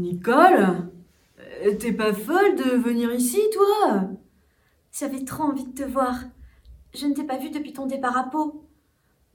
[0.00, 0.90] Nicole
[1.38, 4.02] euh, T'es pas folle de venir ici, toi?
[4.92, 6.14] J'avais trop envie de te voir.
[6.94, 8.64] Je ne t'ai pas vue depuis ton départ à Pau.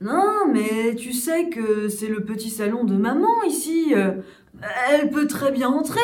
[0.01, 3.93] Non, mais tu sais que c'est le petit salon de maman ici.
[4.89, 6.01] Elle peut très bien entrer.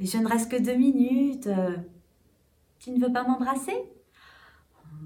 [0.00, 1.48] Mais je ne reste que deux minutes.
[2.78, 3.76] Tu ne veux pas m'embrasser?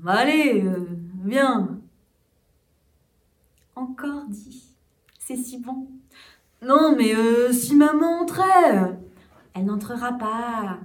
[0.07, 0.87] Allez, euh,
[1.25, 1.81] viens.
[3.77, 4.75] Encore dit.
[5.19, 5.89] C'est si bon.
[6.63, 8.97] Non, mais euh, si maman entrait.
[9.55, 10.79] Elle n'entrera pas.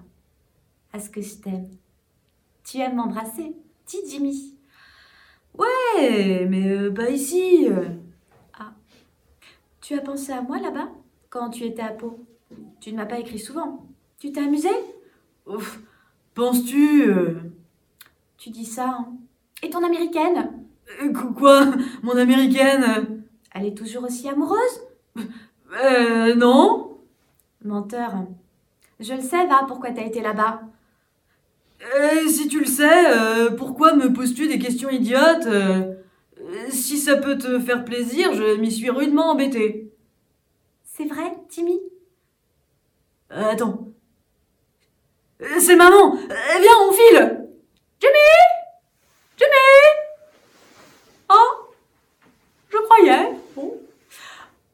[0.93, 1.69] Est-ce que je t'aime
[2.63, 3.55] Tu aimes m'embrasser
[3.85, 4.55] Dis Jimmy.
[5.57, 7.67] Ouais, mais euh, pas ici.
[8.57, 8.73] Ah.
[9.79, 10.89] Tu as pensé à moi là-bas
[11.29, 12.25] quand tu étais à Pau?
[12.81, 13.85] Tu ne m'as pas écrit souvent.
[14.19, 14.69] Tu t'es amusé?
[15.45, 15.79] Ouf,
[16.33, 17.13] penses-tu
[18.37, 19.13] Tu dis ça, hein
[19.61, 20.63] Et ton américaine?
[21.37, 21.67] Quoi?
[22.01, 23.23] Mon américaine?
[23.53, 24.81] Elle est toujours aussi amoureuse?
[25.73, 26.97] Euh, non.
[27.63, 28.13] Menteur.
[28.99, 30.61] Je le sais, va, pourquoi t'as été là-bas?
[31.95, 35.45] Euh, Si tu le sais, euh, pourquoi me poses-tu des questions idiotes?
[35.45, 35.93] Euh,
[36.69, 39.91] Si ça peut te faire plaisir, je m'y suis rudement embêtée.
[40.83, 41.79] C'est vrai, Timmy?
[43.31, 43.89] Euh, Attends.
[45.59, 47.47] C'est maman Viens, on file
[47.99, 48.13] Jimmy
[49.37, 49.51] Jimmy
[51.29, 51.67] Oh
[52.69, 53.33] Je croyais.
[53.55, 53.77] Bon.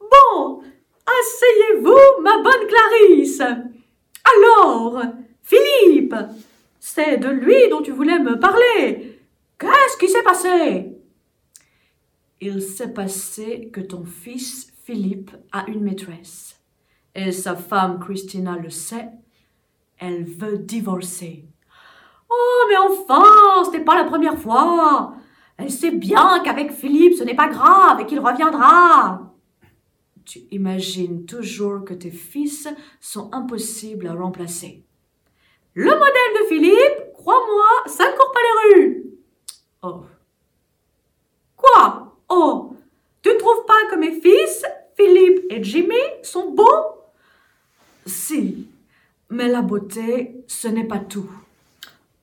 [0.00, 0.62] Bon,
[1.06, 3.33] asseyez-vous, ma bonne Clarisse.
[3.44, 5.02] Alors,
[5.42, 6.14] Philippe,
[6.80, 9.18] c'est de lui dont tu voulais me parler.
[9.58, 10.92] Qu'est-ce qui s'est passé?
[12.40, 16.60] Il s'est passé que ton fils Philippe a une maîtresse.
[17.14, 19.08] Et sa femme Christina le sait.
[19.98, 21.44] Elle veut divorcer.
[22.28, 25.14] Oh, mais enfin, ce n'est pas la première fois.
[25.56, 29.23] Elle sait bien qu'avec Philippe, ce n'est pas grave et qu'il reviendra.
[30.24, 32.68] Tu imagines toujours que tes fils
[33.00, 34.82] sont impossibles à remplacer.
[35.74, 39.04] Le modèle de Philippe, crois-moi, ça ne court pas les rues.
[39.82, 40.02] Oh,
[41.56, 42.16] Quoi?
[42.28, 42.76] Oh,
[43.22, 44.64] tu ne trouves pas que mes fils,
[44.96, 47.02] Philippe et Jimmy, sont beaux?
[48.06, 48.68] Si,
[49.30, 51.30] mais la beauté, ce n'est pas tout.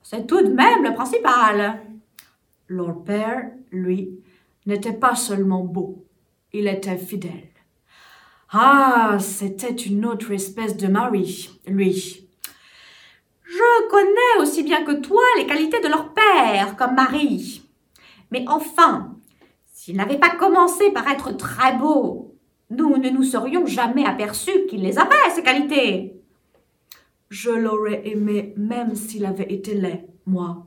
[0.02, 1.82] C'est tout de même le principal.
[2.68, 4.20] Leur père, lui,
[4.66, 6.04] n'était pas seulement beau,
[6.52, 7.51] il était fidèle.
[8.54, 12.28] Ah, c'était une autre espèce de mari, lui.
[13.44, 17.66] Je connais aussi bien que toi les qualités de leur père comme mari.
[18.30, 19.16] Mais enfin,
[19.72, 22.34] s'il n'avait pas commencé par être très beau,
[22.68, 26.20] nous ne nous serions jamais aperçus qu'il les avait, ces qualités.
[27.30, 30.66] Je l'aurais aimé même s'il avait été laid, moi.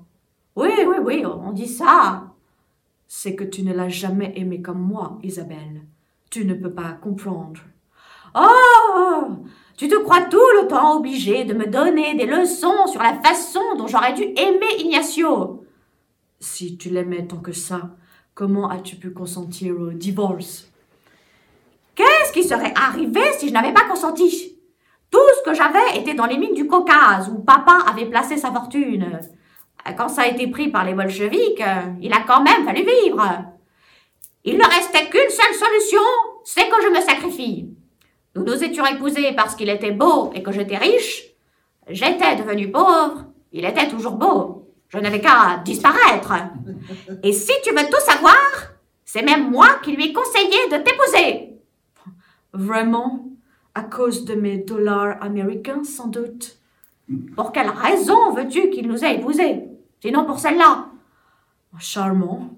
[0.56, 2.34] Oui, oui, oui, on dit ça.
[3.08, 5.84] C'est que tu ne l'as jamais aimé comme moi, Isabelle.
[6.32, 7.62] Tu ne peux pas comprendre.
[8.36, 9.28] Oh
[9.78, 13.62] Tu te crois tout le temps obligé de me donner des leçons sur la façon
[13.78, 15.64] dont j'aurais dû aimer Ignacio.
[16.40, 17.96] Si tu l'aimais tant que ça,
[18.34, 20.68] comment as-tu pu consentir au divorce?
[21.96, 24.58] Qu'est-ce qui serait arrivé si je n'avais pas consenti?
[25.10, 28.52] Tout ce que j'avais était dans les mines du Caucase, où papa avait placé sa
[28.52, 29.20] fortune.
[29.98, 31.64] Quand ça a été pris par les bolcheviks,
[32.02, 33.24] il a quand même fallu vivre.
[34.44, 36.02] Il ne restait qu'une seule solution,
[36.44, 37.75] c'est que je me sacrifie.
[38.36, 41.24] Nous nous étions épousés parce qu'il était beau et que j'étais riche.
[41.88, 44.70] J'étais devenu pauvre, il était toujours beau.
[44.90, 46.34] Je n'avais qu'à disparaître.
[47.24, 48.36] Et si tu veux tout savoir,
[49.06, 51.54] c'est même moi qui lui ai conseillé de t'épouser.
[52.54, 53.26] Vraiment?
[53.74, 56.58] À cause de mes dollars américains, sans doute
[57.36, 59.64] Pour quelle raison veux-tu qu'il nous ait épousés?
[60.02, 60.90] Sinon pour celle-là.
[61.80, 62.58] Charmant.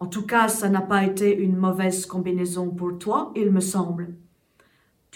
[0.00, 4.14] En tout cas, ça n'a pas été une mauvaise combinaison pour toi, il me semble.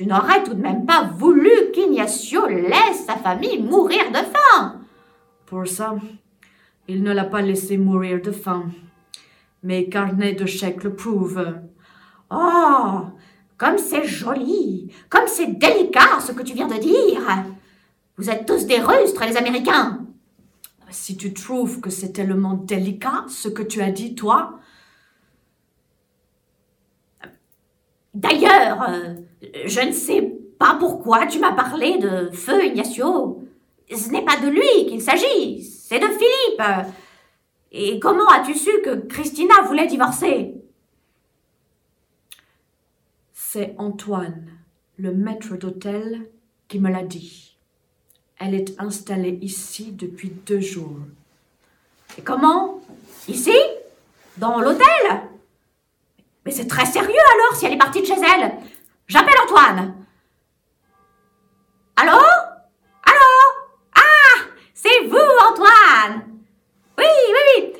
[0.01, 4.81] Tu n'aurais tout de même pas voulu qu'Ignacio laisse sa famille mourir de faim.
[5.45, 5.95] Pour ça,
[6.89, 8.71] il ne l'a pas laissé mourir de faim.
[9.63, 11.55] Mes carnets de chèques le prouvent.
[12.31, 13.01] Oh,
[13.59, 17.45] comme c'est joli, comme c'est délicat ce que tu viens de dire.
[18.17, 20.01] Vous êtes tous des rustres, les Américains.
[20.89, 24.61] Si tu trouves que c'est tellement délicat ce que tu as dit, toi,
[28.15, 29.15] D'ailleurs, euh,
[29.67, 30.23] je ne sais
[30.59, 33.43] pas pourquoi tu m'as parlé de feu Ignacio.
[33.91, 36.63] Ce n'est pas de lui qu'il s'agit, c'est de Philippe.
[37.73, 40.55] Et comment as-tu su que Christina voulait divorcer?
[43.33, 44.49] C'est Antoine,
[44.97, 46.29] le maître d'hôtel,
[46.69, 47.57] qui me l'a dit.
[48.39, 50.99] Elle est installée ici depuis deux jours.
[52.17, 52.81] Et comment?
[53.29, 53.57] Ici?
[54.37, 54.87] Dans l'hôtel?
[56.45, 58.53] Mais c'est très sérieux alors si elle est partie de chez elle.
[59.07, 59.95] J'appelle Antoine.
[61.97, 62.19] Allô?
[63.03, 63.33] Allô?
[63.95, 66.39] Ah C'est vous, Antoine
[66.99, 67.73] Oui, oui, oui.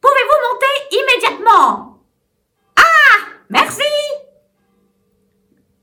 [0.00, 1.98] Pouvez-vous monter immédiatement?
[2.76, 3.82] Ah Merci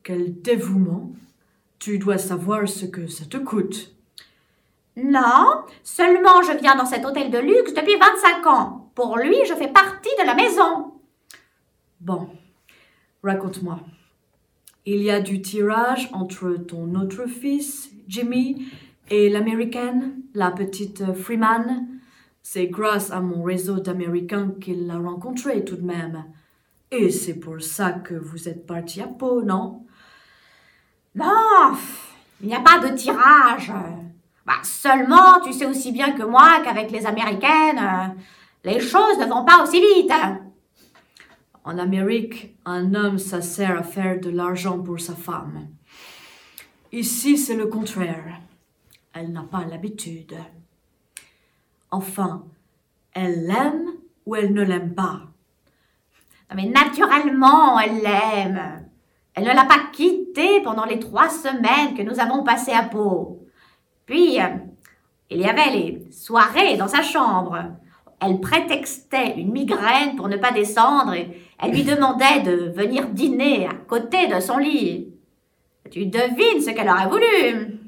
[0.04, 1.12] Quel dévouement
[1.80, 3.94] Tu dois savoir ce que ça te coûte.
[4.95, 8.92] Non, seulement je viens dans cet hôtel de luxe depuis 25 ans.
[8.94, 10.94] Pour lui, je fais partie de la maison.
[12.01, 12.30] Bon,
[13.24, 13.80] raconte-moi.
[14.88, 18.65] Il y a du tirage entre ton autre fils, Jimmy,
[19.12, 21.88] et l'américaine, la petite Freeman.
[22.42, 26.25] C'est grâce à mon réseau d'Américains qu'il l'a rencontré tout de même.
[26.89, 29.86] Et c'est pour ça que vous êtes parti à Pau, non?
[31.13, 31.77] Non,
[32.42, 33.71] il n'y a pas de tirage.
[34.44, 38.07] Bah, seulement, tu sais aussi bien que moi qu'avec les Américaines, euh,
[38.63, 40.12] les choses ne vont pas aussi vite.
[41.63, 45.68] En Amérique, un homme, ça sert à faire de l'argent pour sa femme.
[46.92, 48.40] Ici, c'est le contraire.
[49.13, 50.36] Elle n'a pas l'habitude.
[51.92, 52.44] Enfin,
[53.13, 53.86] elle l'aime
[54.25, 55.22] ou elle ne l'aime pas?
[56.56, 58.88] Mais naturellement, elle l'aime.
[59.34, 63.46] Elle ne l'a pas quitté pendant les trois semaines que nous avons passées à Pau.
[64.06, 64.48] Puis, euh,
[65.30, 67.58] il y avait les soirées dans sa chambre.
[68.22, 73.66] Elle prétextait une migraine pour ne pas descendre et elle lui demandait de venir dîner
[73.66, 75.12] à côté de son lit.
[75.90, 77.80] Tu devines ce qu'elle aurait voulu.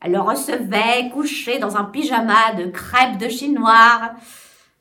[0.00, 4.12] Elle le recevait couché dans un pyjama de crêpe de chinois.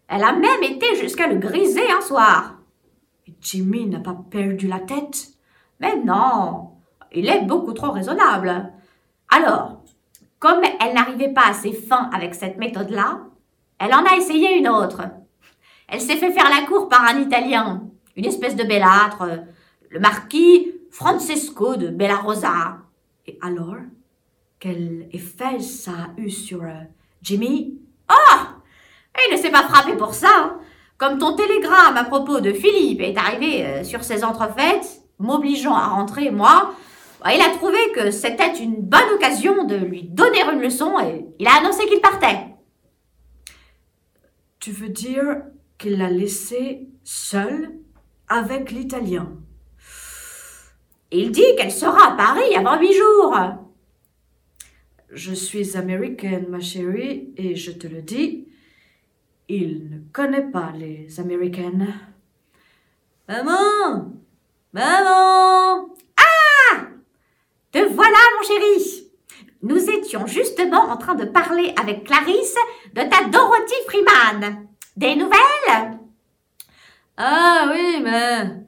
[0.08, 2.56] Elle a même été jusqu'à le griser un soir.
[3.42, 5.28] Jimmy n'a pas perdu la tête
[5.80, 6.72] Mais non,
[7.12, 8.72] il est beaucoup trop raisonnable.
[9.30, 9.84] Alors,
[10.40, 13.20] comme elle n'arrivait pas à ses fins avec cette méthode-là,
[13.80, 15.02] elle en a essayé une autre.
[15.88, 17.84] Elle s'est fait faire la cour par un Italien,
[18.16, 19.24] une espèce de bellâtre,
[19.90, 22.78] le marquis Francesco de Bellarosa.
[23.26, 23.76] Et alors
[24.60, 26.84] Quel effet ça a eu sur euh,
[27.22, 27.80] Jimmy?
[28.12, 28.40] Oh
[29.30, 30.28] Il ne s'est pas frappé pour ça.
[30.36, 30.60] hein.
[30.98, 35.88] Comme ton télégramme à propos de Philippe est arrivé euh, sur ses entrefaites, m'obligeant à
[35.88, 36.74] rentrer, moi,
[37.24, 41.26] bah, il a trouvé que c'était une bonne occasion de lui donner une leçon et
[41.40, 42.48] il a annoncé qu'il partait.
[44.60, 45.44] Tu veux dire
[45.78, 47.80] qu'il l'a laissé seul
[48.28, 49.38] avec l'Italien?
[51.12, 53.38] Il dit qu'elle sera à Paris avant huit jours.
[55.12, 58.48] Je suis américaine, ma chérie, et je te le dis,
[59.48, 61.94] il ne connaît pas les américaines.
[63.28, 64.14] Maman
[64.74, 65.96] Maman
[67.72, 69.09] Te voilà, mon chéri.
[69.62, 72.56] Nous étions justement en train de parler avec Clarisse
[72.94, 74.68] de ta Dorothy Freeman.
[74.96, 76.00] Des nouvelles?
[77.18, 78.66] Ah oui, mais...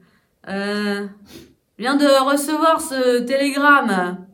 [0.48, 1.06] Euh...
[1.78, 4.26] Je viens de recevoir ce télégramme.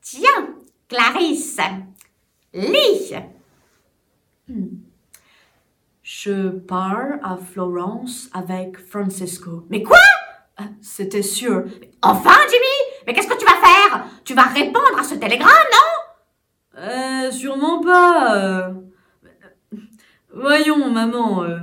[0.00, 0.54] Tiens,
[0.88, 1.58] Clarisse,
[2.54, 3.12] lis.
[6.02, 9.66] Je pars à Florence avec Francisco.
[9.68, 9.98] Mais quoi?
[10.56, 11.64] Ah, C'était sûr.
[12.00, 14.06] Enfin, Jimmy Mais qu'est-ce que tu vas faire?
[14.24, 16.80] Tu vas répondre à ce télégramme, non?
[16.80, 18.36] Euh, sûrement pas.
[18.36, 18.72] euh.
[20.34, 21.58] Voyons, maman, euh,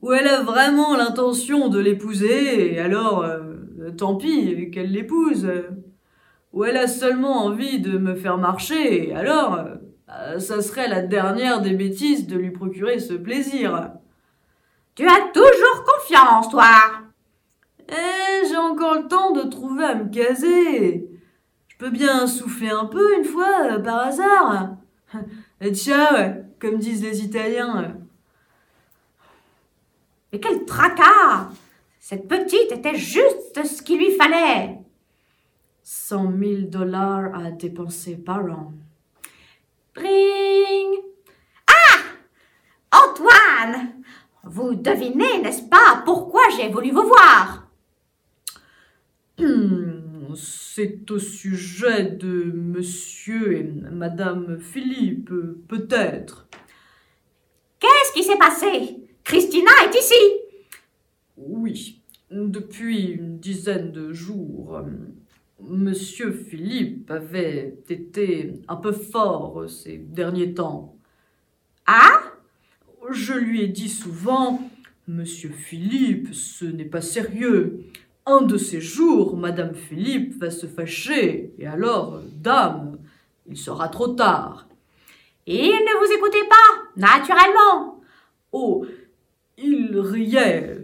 [0.00, 5.48] où elle a vraiment l'intention de l'épouser, et alors, euh, tant pis, qu'elle l'épouse.
[6.52, 9.74] Ou elle a seulement envie de me faire marcher, et alors, euh,
[10.08, 13.90] euh, ça serait la dernière des bêtises de lui procurer ce plaisir.
[14.96, 16.72] Tu as toujours confiance, toi.
[17.88, 21.09] Eh, j'ai encore le temps de trouver à me caser.
[21.80, 24.76] Peux bien souffler un peu une fois, euh, par hasard.
[25.62, 26.14] Et ciao,
[26.58, 27.96] comme disent les Italiens.
[30.30, 31.48] Mais quel tracas
[31.98, 34.76] Cette petite était juste ce qu'il lui fallait.
[35.82, 38.74] Cent mille dollars à dépenser par an.
[39.94, 40.98] Bring
[41.66, 44.02] Ah Antoine
[44.44, 47.68] Vous devinez, n'est-ce pas, pourquoi j'ai voulu vous voir?
[49.38, 49.99] Hmm,
[50.36, 55.30] C'est au sujet de monsieur et madame Philippe,
[55.68, 56.48] peut-être.
[57.78, 58.96] Qu'est-ce qui s'est passé?
[59.24, 60.14] Christina est ici
[61.36, 64.80] Oui, depuis une dizaine de jours,
[65.62, 70.96] Monsieur Philippe avait été un peu fort ces derniers temps.
[71.86, 72.20] Ah?
[73.10, 74.70] Je lui ai dit souvent,
[75.08, 77.84] Monsieur Philippe, ce n'est pas sérieux.
[78.26, 82.98] Un de ces jours, Madame Philippe va se fâcher, et alors, euh, dame,
[83.48, 84.68] il sera trop tard.
[85.46, 88.00] Il ne vous écoutait pas, naturellement.
[88.52, 88.86] Oh,
[89.58, 90.78] il riait.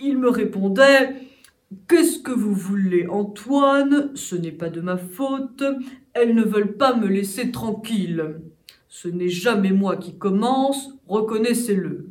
[0.00, 1.16] Il me répondait
[1.88, 4.10] Qu'est-ce que vous voulez, Antoine?
[4.14, 5.62] Ce n'est pas de ma faute.
[6.12, 8.40] Elles ne veulent pas me laisser tranquille.
[8.88, 12.10] Ce n'est jamais moi qui commence, reconnaissez-le.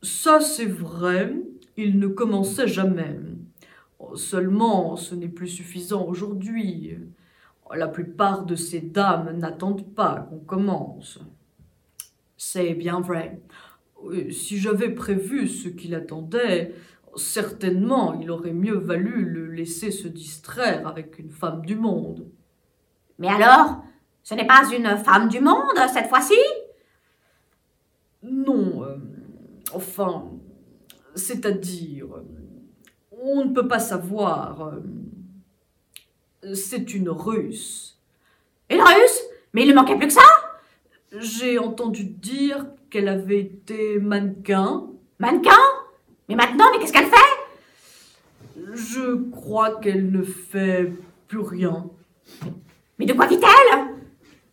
[0.00, 1.34] Ça, c'est vrai,
[1.82, 3.18] il ne commençait jamais.
[4.14, 6.96] Seulement, ce n'est plus suffisant aujourd'hui.
[7.74, 11.20] La plupart de ces dames n'attendent pas qu'on commence.
[12.36, 13.40] C'est bien vrai.
[14.30, 16.74] Si j'avais prévu ce qu'il attendait,
[17.16, 22.26] certainement il aurait mieux valu le laisser se distraire avec une femme du monde.
[23.18, 23.84] Mais alors,
[24.22, 26.38] ce n'est pas une femme du monde cette fois-ci?
[28.22, 28.96] Non, euh,
[29.74, 30.24] enfin,
[31.14, 32.06] c'est-à-dire,
[33.10, 34.72] on ne peut pas savoir.
[36.44, 37.98] euh, C'est une russe.
[38.70, 39.20] Une russe?
[39.52, 40.20] Mais il ne manquait plus que ça?
[41.18, 44.86] J'ai entendu dire qu'elle avait été mannequin.
[45.18, 45.58] Mannequin?
[46.28, 47.16] Mais maintenant, mais qu'est-ce qu'elle fait?
[48.72, 50.92] Je crois qu'elle ne fait
[51.26, 51.90] plus rien.
[52.98, 53.86] Mais de quoi vit-elle?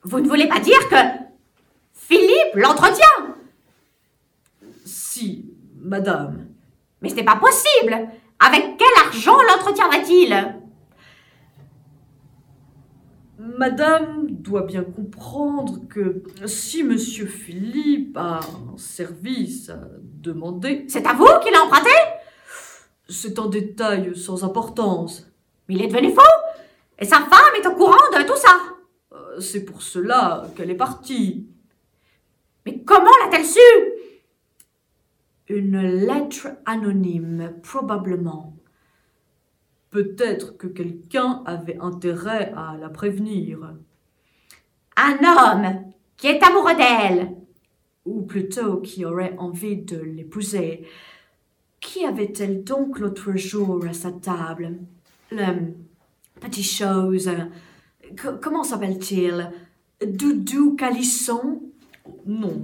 [0.04, 0.96] Vous ne voulez pas dire que
[1.94, 3.36] Philippe l'entretient?
[4.86, 6.47] Si, madame.
[7.02, 8.10] Mais ce n'est pas possible.
[8.40, 10.56] Avec quel argent l'entretiendrait-il?
[13.40, 21.14] Madame doit bien comprendre que si monsieur Philippe a un service à demander, C'est à
[21.14, 21.92] vous qu'il a emprunté?
[23.08, 25.28] C'est un détail sans importance.
[25.68, 26.22] Mais il est devenu fou.
[27.00, 28.58] Et sa femme est au courant de tout ça.
[29.14, 31.48] Euh, C'est pour cela qu'elle est partie.
[32.66, 33.60] Mais comment l'a-t-elle su?
[35.50, 38.54] Une lettre anonyme, probablement.
[39.90, 43.74] Peut-être que quelqu'un avait intérêt à la prévenir.
[44.98, 45.84] Un homme
[46.18, 47.32] qui est amoureux d'elle.
[48.06, 50.86] Ou plutôt qui aurait envie de l'épouser.
[51.80, 54.78] Qui avait-elle donc l'autre jour à sa table?
[55.32, 55.74] Le
[56.42, 57.30] petit chose.
[58.22, 59.52] co- comment s'appelle-t-il?
[60.06, 61.62] Doudou Calisson?
[62.26, 62.62] Non.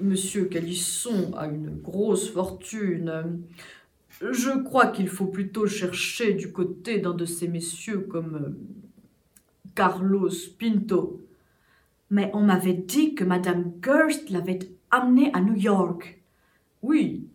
[0.00, 3.42] Monsieur Calisson a une grosse fortune.
[4.20, 8.50] Je crois qu'il faut plutôt chercher du côté d'un de ces messieurs comme euh,
[9.74, 11.20] Carlos Pinto.
[12.10, 16.20] Mais on m'avait dit que Madame Gerst l'avait amené à New York.
[16.82, 17.28] Oui,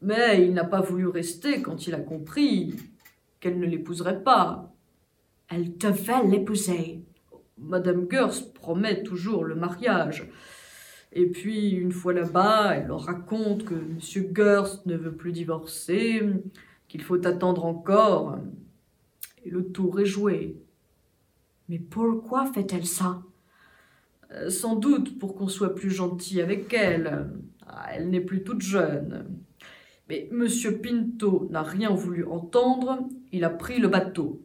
[0.00, 2.74] mais il n'a pas voulu rester quand il a compris
[3.40, 4.72] qu'elle ne l'épouserait pas.
[5.48, 7.02] Elle devait l'épouser.
[7.58, 10.28] Madame Gers promet toujours le mariage.
[11.16, 16.22] Et puis, une fois là-bas, elle leur raconte que Monsieur Gers ne veut plus divorcer,
[16.88, 18.38] qu'il faut attendre encore.
[19.44, 20.56] Et le tour est joué.
[21.68, 23.22] Mais pourquoi fait-elle ça?
[24.32, 27.30] Euh, Sans doute pour qu'on soit plus gentil avec elle.
[27.66, 29.24] Ah, Elle n'est plus toute jeune.
[30.08, 32.98] Mais Monsieur Pinto n'a rien voulu entendre,
[33.32, 34.40] il a pris le bateau.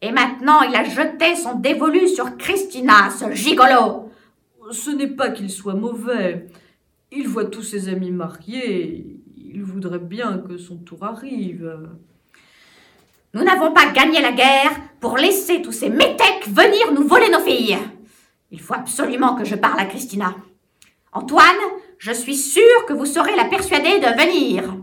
[0.00, 4.07] Et maintenant, il a jeté son dévolu sur Christina, ce gigolo.
[4.70, 6.46] Ce n'est pas qu'il soit mauvais.
[7.10, 9.20] Il voit tous ses amis mariés.
[9.36, 11.88] Il voudrait bien que son tour arrive.
[13.34, 17.40] Nous n'avons pas gagné la guerre pour laisser tous ces métèques venir nous voler nos
[17.40, 17.78] filles.
[18.50, 20.34] Il faut absolument que je parle à Christina.
[21.12, 21.44] Antoine,
[21.98, 24.76] je suis sûre que vous saurez la persuader de venir.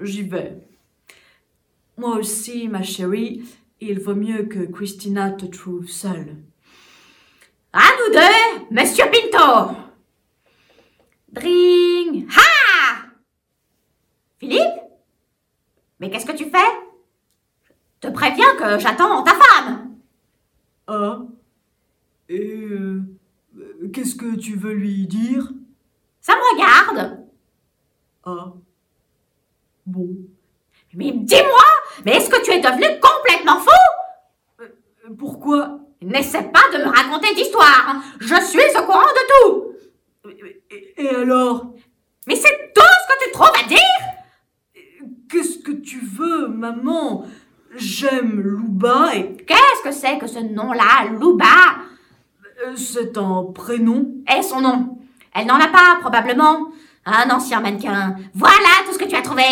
[0.00, 0.58] J'y vais.
[1.96, 3.44] Moi aussi, ma chérie,
[3.80, 6.36] il vaut mieux que Christina te trouve seule.
[7.76, 9.74] À nous deux, Monsieur Pinto.
[11.32, 12.28] Dring.
[12.30, 13.08] Ha
[14.38, 14.80] Philippe?
[15.98, 16.70] Mais qu'est-ce que tu fais?
[18.00, 19.96] Je te préviens que j'attends ta femme.
[20.86, 21.18] Ah
[22.28, 23.02] Et euh,
[23.92, 25.50] qu'est-ce que tu veux lui dire?
[26.20, 27.26] Ça me regarde.
[28.24, 28.52] Ah
[29.84, 30.08] Bon.
[30.94, 31.64] Mais dis-moi,
[32.04, 34.64] mais est-ce que tu es devenu complètement fou?
[35.18, 35.80] Pourquoi?
[36.02, 37.84] N'essaie pas de me raconter d'histoire.
[37.88, 38.02] hein.
[38.20, 40.30] Je suis au courant de tout.
[40.70, 41.66] et, et alors?
[42.26, 43.78] Mais c'est tout ce que tu trouves à dire
[45.30, 47.24] Qu'est-ce que tu veux, maman?
[47.76, 51.44] J'aime Louba et Qu'est-ce que c'est que ce nom-là, Louba?
[52.66, 54.12] Euh, c'est un prénom.
[54.36, 54.98] Et son nom?
[55.34, 56.68] Elle n'en a pas, probablement.
[57.04, 58.16] Un ancien mannequin.
[58.34, 59.42] Voilà tout ce que tu as trouvé.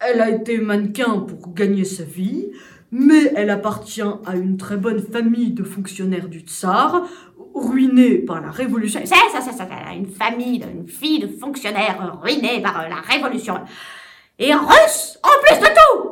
[0.00, 2.50] Elle a été mannequin pour gagner sa vie,
[2.90, 7.02] mais elle appartient à une très bonne famille de fonctionnaires du Tsar,
[7.54, 9.00] ruinée par la Révolution.
[9.04, 13.00] C'est ça, ça, ça, ça, une famille, une fille de fonctionnaire ruinée par euh, la
[13.00, 13.58] Révolution.
[14.38, 16.08] Et russe, en plus de tout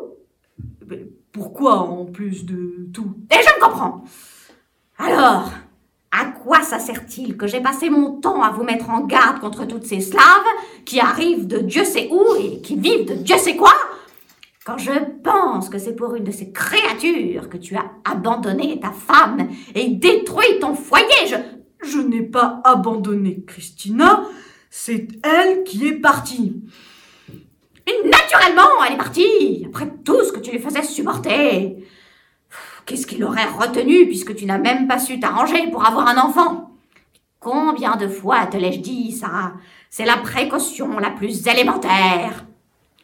[1.37, 3.15] pourquoi en plus de tout?
[3.31, 4.03] Et je ne comprends.
[4.97, 5.51] Alors,
[6.11, 9.67] à quoi ça sert-il que j'ai passé mon temps à vous mettre en garde contre
[9.67, 10.23] toutes ces Slaves
[10.87, 13.75] qui arrivent de Dieu sait où et qui vivent de Dieu sait quoi?
[14.67, 14.91] Quand je
[15.23, 19.91] pense que c'est pour une de ces créatures que tu as abandonné ta femme et
[19.91, 21.37] détruit ton foyer, je...
[21.83, 24.25] Je n'ai pas abandonné Christina,
[24.69, 26.57] c'est elle qui est partie.
[27.87, 31.87] Et naturellement, elle est partie, après tout ce que tu lui faisais supporter.
[32.87, 36.73] Qu'est-ce qu'il aurait retenu puisque tu n'as même pas su t'arranger pour avoir un enfant?
[37.39, 39.53] Combien de fois te l'ai-je dit, Sarah?
[39.91, 42.47] C'est la précaution la plus élémentaire.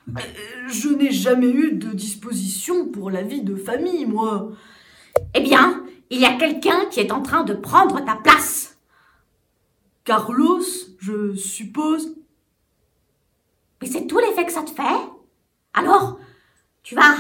[0.09, 0.21] Euh,
[0.69, 4.51] je n'ai jamais eu de disposition pour la vie de famille, moi.
[5.35, 8.79] Eh bien, il y a quelqu'un qui est en train de prendre ta place.
[10.05, 10.63] Carlos,
[10.99, 12.17] je suppose.
[13.81, 14.83] Mais c'est tout l'effet que ça te fait
[15.75, 16.19] Alors,
[16.83, 17.15] tu vas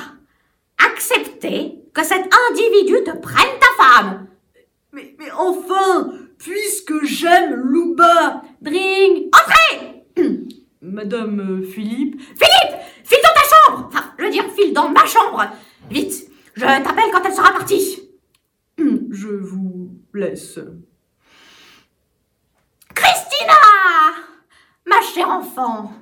[0.78, 4.26] accepter que cet individu te prenne ta femme.
[4.92, 8.42] Mais, mais enfin, puisque j'aime Louba.
[8.60, 10.04] Dring, entrez
[10.82, 12.20] Madame euh, Philippe.
[12.20, 15.46] Philippe, file dans ta chambre Enfin, je veux dire, file dans ma chambre
[15.88, 18.10] Vite, je t'appelle quand elle sera partie.
[18.78, 20.58] Je vous laisse.
[22.94, 23.54] Christina
[24.86, 25.92] Ma chère enfant,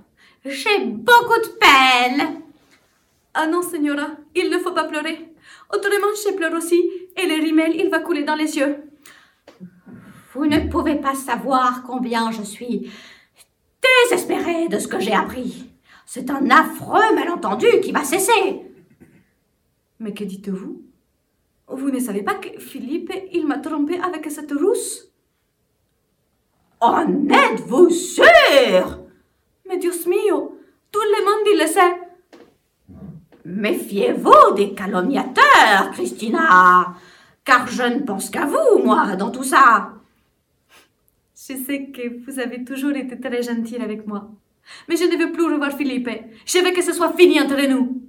[0.44, 2.40] j'ai beaucoup de peine.
[3.34, 5.34] Ah non, Señora, il ne faut pas pleurer.
[5.72, 6.80] Autrement, je pleure aussi,
[7.16, 8.76] et le rimel, il va couler dans les yeux.
[10.32, 12.90] Vous ne pouvez pas savoir combien je suis
[13.82, 15.70] désespérée de ce que j'ai appris.
[16.06, 18.62] C'est un affreux malentendu qui va cesser.
[19.98, 20.82] Mais que dites-vous?
[21.68, 25.12] Vous ne savez pas que Philippe, il m'a trompé avec cette rousse?
[26.80, 29.00] En êtes-vous sûr?
[29.68, 30.58] Mais Dios mio,
[30.90, 32.00] tout le monde il le sait.
[33.44, 36.94] Méfiez-vous des calomniateurs, Christina,
[37.44, 39.92] car je ne pense qu'à vous, moi, dans tout ça.
[41.50, 44.28] Je sais que vous avez toujours été très gentille avec moi.
[44.88, 46.08] Mais je ne veux plus revoir Philippe.
[46.46, 48.00] Je veux que ce soit fini entre nous.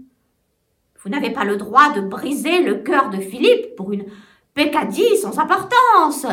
[1.01, 4.05] Vous n'avez pas le droit de briser le cœur de Philippe pour une
[4.53, 6.27] peccadille sans importance.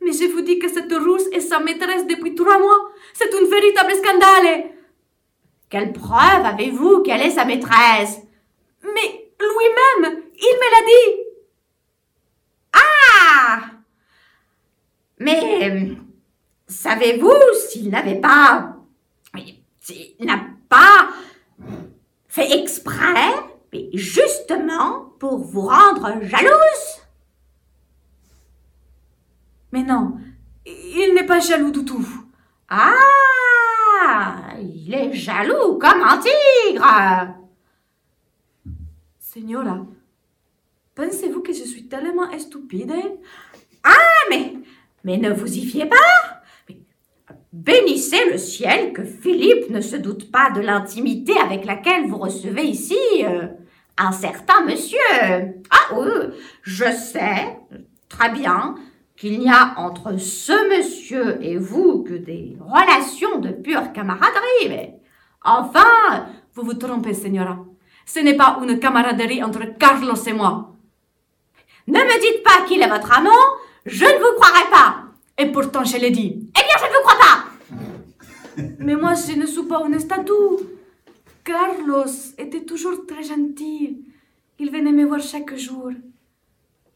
[0.00, 2.90] Mais je vous dis que cette rousse est sa maîtresse depuis trois mois.
[3.12, 4.70] C'est un véritable scandale.
[5.70, 8.18] Quelle preuve avez-vous qu'elle est sa maîtresse?
[8.82, 11.22] Mais lui-même, il me l'a dit.
[12.72, 13.78] Ah
[15.20, 15.94] Mais euh,
[16.66, 17.32] savez-vous
[17.68, 18.74] s'il n'avait pas...
[19.80, 21.08] S'il n'a pas
[22.28, 23.32] fait exprès,
[23.72, 27.02] mais justement pour vous rendre jalouse?
[29.72, 30.18] Mais non,
[30.66, 32.06] il n'est pas jaloux du tout.
[32.68, 32.92] Ah
[34.60, 37.34] Il est jaloux comme un tigre.
[39.18, 39.86] Señora,
[40.94, 42.92] pensez-vous que je suis tellement stupide
[43.84, 44.54] Ah, mais,
[45.04, 45.96] mais ne vous y fiez pas
[47.52, 52.64] Bénissez le ciel que Philippe ne se doute pas de l'intimité avec laquelle vous recevez
[52.64, 53.46] ici euh,
[53.96, 54.98] un certain monsieur.
[55.70, 56.30] Ah oui,
[56.62, 57.58] je sais
[58.08, 58.76] très bien
[59.16, 65.00] qu'il n'y a entre ce monsieur et vous que des relations de pure camaraderie, mais
[65.44, 67.58] enfin, Vous vous trompez, Señora.
[68.04, 70.74] Ce n'est pas une camaraderie entre Carlos et moi.
[71.86, 73.30] ne me dites pas qu'il est votre amant,
[73.88, 75.04] je ne vous croirai pas.
[75.36, 76.50] Et pourtant, je l'ai dit.
[76.50, 77.44] Eh bien, je ne vous crois pas.
[78.84, 80.32] Mais moi, je ne suis pas une statue.
[81.44, 84.04] Carlos était toujours très gentil.
[84.58, 85.90] Il venait me voir chaque jour.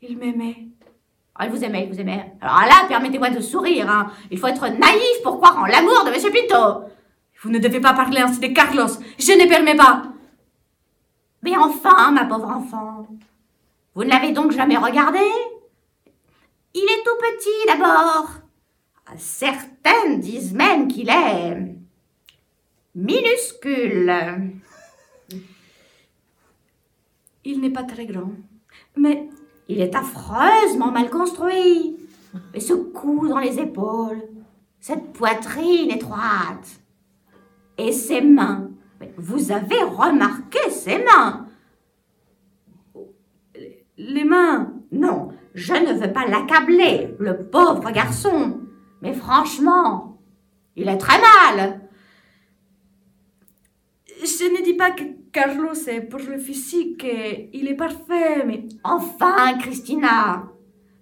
[0.02, 0.68] Il m'aimait.
[1.38, 2.34] Oh, il vous aimait, il vous aimait.
[2.40, 3.88] Alors là, permettez-moi de sourire.
[3.88, 4.10] Hein.
[4.30, 6.84] Il faut être naïf pour croire en l'amour de Monsieur Pinto.
[7.42, 8.88] Vous ne devez pas parler ainsi de Carlos.
[9.18, 10.02] Je ne permets pas.
[11.42, 13.06] Mais enfin, ma pauvre enfant,
[13.94, 15.18] vous ne l'avez donc jamais regardé?
[16.74, 18.30] Il est tout petit d'abord.
[19.16, 21.76] Certaines disent même qu'il est
[22.94, 24.12] minuscule.
[27.44, 28.32] Il n'est pas très grand.
[28.96, 29.28] Mais
[29.68, 31.96] Il est affreusement mal construit.
[32.54, 34.22] Et ce cou dans les épaules,
[34.80, 36.80] cette poitrine étroite.
[37.78, 38.70] Et ses mains.
[39.16, 41.46] Vous avez remarqué ses mains?
[43.96, 44.74] Les mains?
[44.92, 48.60] Non, je ne veux pas l'accabler, le pauvre garçon.
[49.00, 50.18] Mais franchement,
[50.76, 51.80] il est très mal.
[54.22, 57.06] Je ne dis pas que Carlos est pour le physique,
[57.52, 60.44] il est parfait, mais Enfin, Christina.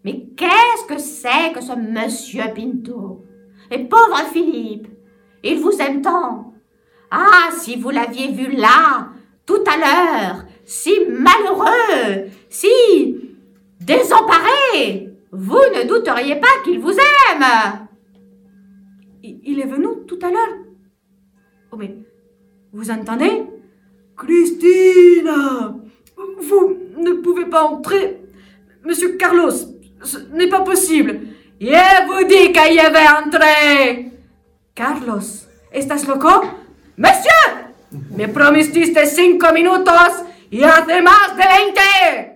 [0.04, 3.24] Mais qu'est-ce que c'est que ce monsieur Pinto?
[3.70, 4.88] Et pauvre Philippe,
[5.44, 6.54] il vous aime tant.
[7.10, 9.08] Ah, si vous l'aviez vu là,
[9.44, 12.68] tout à l'heure, si malheureux, si
[13.90, 17.44] désemparé, vous ne douteriez pas qu'il vous aime.
[19.22, 20.54] il est venu tout à l'heure.
[21.72, 21.96] Oh, mais
[22.72, 23.44] vous entendez?
[24.16, 25.74] Christina
[26.16, 28.18] Vous ne pouvez pas entrer
[28.84, 29.52] Monsieur Carlos,
[30.02, 31.20] ce n'est pas possible.
[31.60, 34.12] Je vous dis que je vais entrer.
[34.74, 36.30] Carlos, ¿estás loco?
[36.96, 37.42] Monsieur,
[38.16, 42.29] me prometiste cinco minutos y hace más de veinte.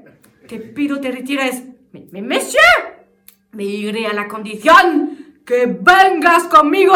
[0.59, 1.63] Pido te retires.
[1.93, 2.61] Mais, mais monsieur,
[3.53, 6.95] me a la condición que vengas conmigo.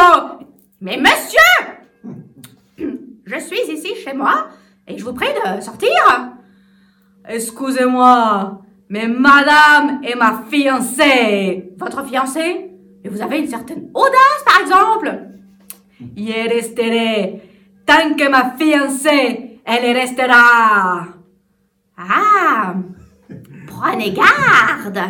[0.80, 1.78] Mais monsieur,
[3.26, 4.48] je suis ici chez moi
[4.86, 5.90] et je vous prie de sortir.
[7.28, 11.72] Excusez-moi, mais madame est ma fiancée.
[11.76, 12.70] Votre fiancée
[13.04, 15.18] Et vous avez une certaine audace, par exemple
[16.16, 17.42] Y resteré
[17.84, 21.06] tant que ma fiancée, elle restera.
[21.96, 22.74] Ah
[23.80, 25.00] Prenez garde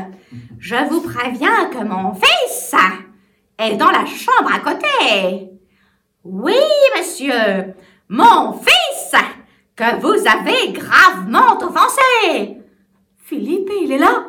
[0.58, 2.74] Je vous préviens que mon fils
[3.58, 5.50] est dans la chambre à côté.
[6.22, 6.54] Oui,
[6.96, 7.74] monsieur,
[8.10, 9.14] mon fils
[9.74, 12.58] que vous avez gravement offensé.
[13.24, 14.26] Philippe, il est là?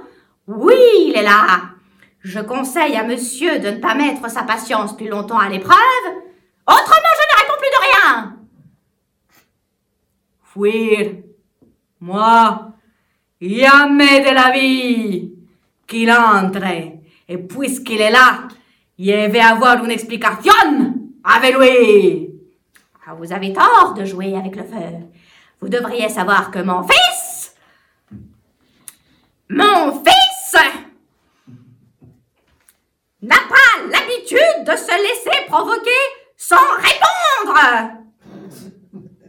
[0.47, 0.75] Oui,
[1.07, 1.71] il est là.
[2.21, 6.05] Je conseille à monsieur de ne pas mettre sa patience plus longtemps à l'épreuve.
[6.65, 8.37] Autrement, je ne réponds plus de rien.
[10.43, 11.23] Fuir.
[11.99, 12.68] Moi,
[13.41, 15.31] jamais de la vie
[15.87, 16.63] qu'il entre.
[17.27, 18.47] Et puisqu'il est là,
[18.97, 22.29] je vais avoir une explication avec lui.
[23.05, 25.07] Ah, vous avez tort de jouer avec le feu.
[25.61, 27.55] Vous devriez savoir que mon fils,
[29.49, 30.55] mon fils,
[33.21, 35.89] n'a pas l'habitude de se laisser provoquer
[36.37, 37.59] sans répondre.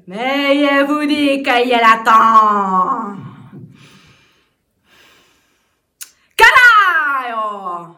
[0.07, 3.30] Mais je vous dis qu'il attend.
[7.20, 7.96] Carajo!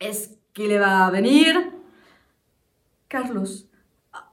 [0.00, 1.72] Est-ce qu'il va venir?
[3.08, 3.66] Carlos,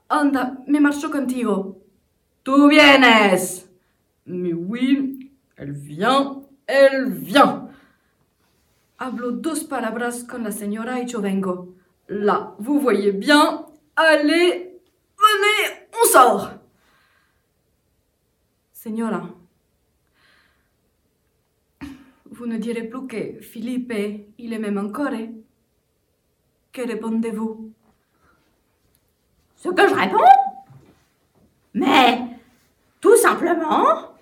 [0.08, 1.82] anda, me marcho contigo.
[2.42, 3.68] Tú vienes.
[4.26, 7.68] Mais oui, elle vient, elle vient.
[8.98, 11.74] Hablo dos palabras con la señora y yo vengo.
[12.08, 13.66] Là, vous voyez bien.
[13.96, 14.80] Allez,
[15.16, 16.50] venez, on sort.
[18.72, 19.28] Señora,
[22.32, 23.92] vous ne direz plus que Philippe,
[24.38, 25.12] il est même encore.
[26.72, 27.70] Que répondez-vous?
[29.56, 30.18] Ce que je réponds?
[31.74, 32.22] Mais
[33.00, 34.16] tout simplement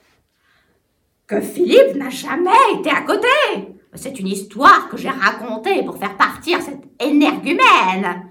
[1.26, 3.28] que Philippe n'a jamais été à côté.
[3.94, 8.26] C'est une histoire que j'ai racontée pour faire partir cette énergumène.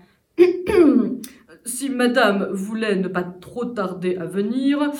[1.66, 4.92] si madame voulait ne pas trop tarder à venir,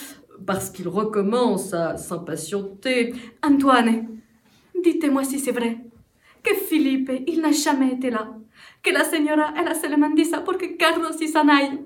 [0.46, 3.14] parce qu'il recommence à s'impatienter.
[3.44, 4.19] Antoine,
[4.84, 5.78] dites-moi si c'est vrai.
[6.44, 8.36] Que Philippe, il n'a jamais été là.
[8.82, 11.80] Que la señora, elle a seulement dit ça pour que Carlos y s'en aille.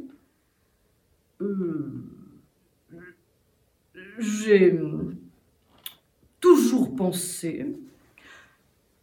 [1.42, 2.04] Euh,
[4.20, 4.80] J'ai
[6.40, 7.66] toujours pensé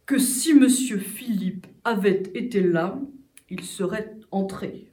[0.05, 2.99] que si monsieur Philippe avait été là,
[3.49, 4.87] il serait entré.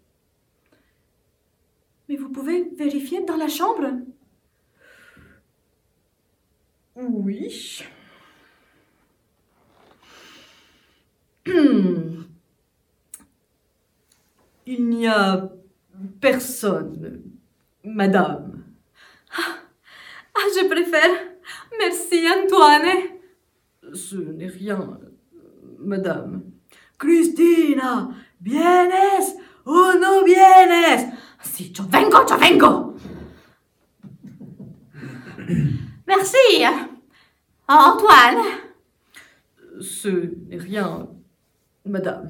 [2.09, 3.91] Mais vous pouvez vérifier dans la chambre
[6.97, 7.83] Oui.
[11.47, 12.25] Hmm.
[14.71, 15.51] Il n'y a
[16.21, 17.23] personne,
[17.83, 18.65] madame.
[19.35, 21.11] Ah, je préfère.
[21.79, 23.17] Merci, Antoine.
[23.95, 25.01] Ce n'est rien,
[25.79, 26.43] madame.
[26.99, 28.11] Cristina,
[28.43, 31.15] ¿vienes o no vienes?
[31.43, 32.95] Si, yo vengo, yo vengo.
[36.07, 36.63] Merci,
[37.67, 38.45] Antoine.
[39.81, 40.09] Ce
[40.47, 41.09] n'est rien,
[41.87, 42.29] madame.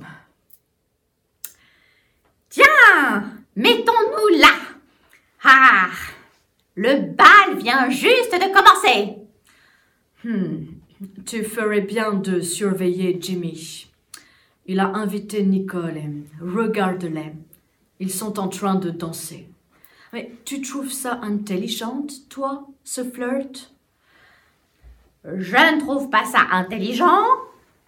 [2.49, 3.25] Tiens,
[3.57, 4.55] mettons-nous là.
[5.45, 5.91] Ah,
[6.75, 9.17] le bal vient juste de commencer.
[10.25, 10.67] Hmm.
[11.27, 13.87] Tu ferais bien de surveiller Jimmy.
[14.67, 16.03] Il a invité Nicole.
[16.41, 17.33] Regarde-les.
[18.01, 19.49] Ils sont en train de danser.
[20.13, 23.73] Mais tu trouves ça intelligente, toi, ce flirt?
[25.25, 27.25] Je ne trouve pas ça intelligent,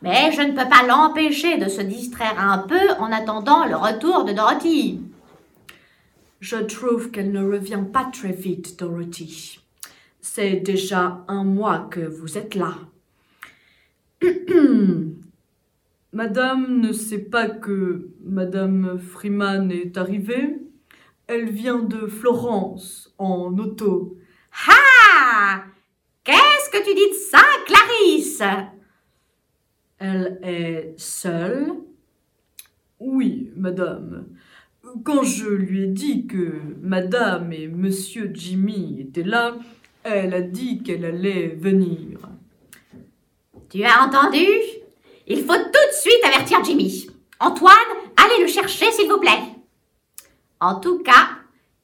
[0.03, 4.25] mais je ne peux pas l'empêcher de se distraire un peu en attendant le retour
[4.25, 5.01] de Dorothy.
[6.41, 9.61] Je trouve qu'elle ne revient pas très vite, Dorothy.
[10.21, 12.75] C'est déjà un mois que vous êtes là.
[16.13, 20.57] Madame ne sait pas que Madame Freeman est arrivée.
[21.27, 24.17] Elle vient de Florence en auto.
[24.69, 25.65] Ah
[26.25, 28.43] Qu'est-ce que tu dis de ça, Clarisse?
[30.01, 31.75] Elle est seule?
[32.99, 34.29] Oui, madame.
[35.05, 39.57] quand je lui ai dit que Madame et Monsieur Jimmy étaient là,
[40.03, 42.19] elle a dit qu'elle allait venir.
[43.69, 44.47] Tu as entendu?
[45.27, 47.07] Il faut tout de suite avertir Jimmy.
[47.39, 47.75] Antoine,
[48.17, 49.55] allez le chercher, s'il vous plaît.
[50.61, 51.29] En tout cas,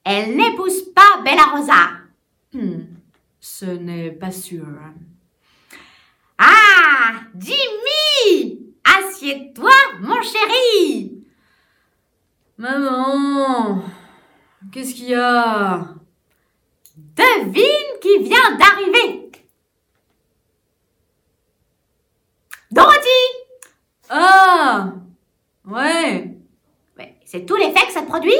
[0.03, 1.89] elle n'épouse pas Bella Rosa.
[2.51, 2.81] Hmm,
[3.39, 4.65] ce n'est pas sûr.
[6.37, 8.73] Ah Jimmy!
[8.83, 9.71] Assieds-toi,
[10.01, 11.23] mon chéri!
[12.57, 13.83] Maman,
[14.71, 15.87] qu'est-ce qu'il y a?
[16.95, 19.31] Devine qui vient d'arriver!
[22.71, 23.07] Dorothy!
[24.09, 24.93] Ah
[25.65, 26.35] Ouais.
[26.97, 28.31] Mais C'est tout l'effet que ça te produit?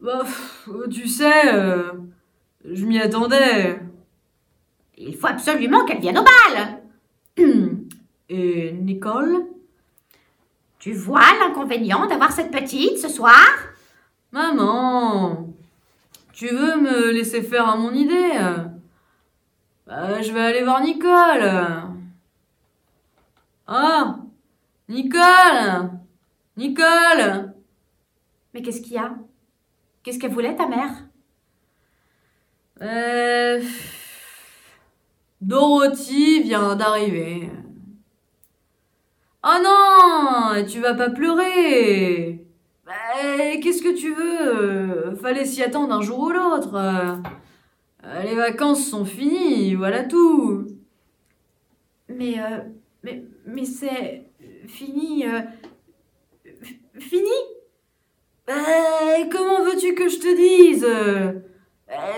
[0.00, 1.92] Bah, pff, tu sais, euh,
[2.64, 3.80] je m'y attendais.
[4.96, 6.82] Il faut absolument qu'elle vienne au bal
[8.28, 9.46] Et Nicole
[10.78, 13.46] Tu vois l'inconvénient d'avoir cette petite ce soir?
[14.32, 15.48] Maman,
[16.32, 18.38] tu veux me laisser faire à mon idée?
[19.86, 21.50] Bah, je vais aller voir Nicole.
[23.66, 24.18] Ah,
[24.88, 25.90] Nicole,
[26.56, 27.54] Nicole.
[28.52, 29.14] Mais qu'est-ce qu'il y a?
[30.02, 30.90] Qu'est-ce qu'elle voulait, ta mère?
[32.80, 33.60] Euh,
[35.40, 37.50] Dorothy vient d'arriver.
[39.44, 42.44] Oh non, tu vas pas pleurer.
[42.84, 42.92] Bah,
[43.62, 45.14] Qu'est-ce que tu veux?
[45.16, 46.74] Fallait s'y attendre un jour ou l'autre.
[46.74, 50.66] Euh, Les vacances sont finies, voilà tout.
[52.08, 52.58] Mais, euh,
[53.02, 54.30] mais, mais c'est
[54.66, 55.24] fini.
[55.26, 55.40] euh,
[56.98, 57.30] fini?
[58.46, 58.54] Bah,
[59.30, 60.86] comment veux-tu que je te dise?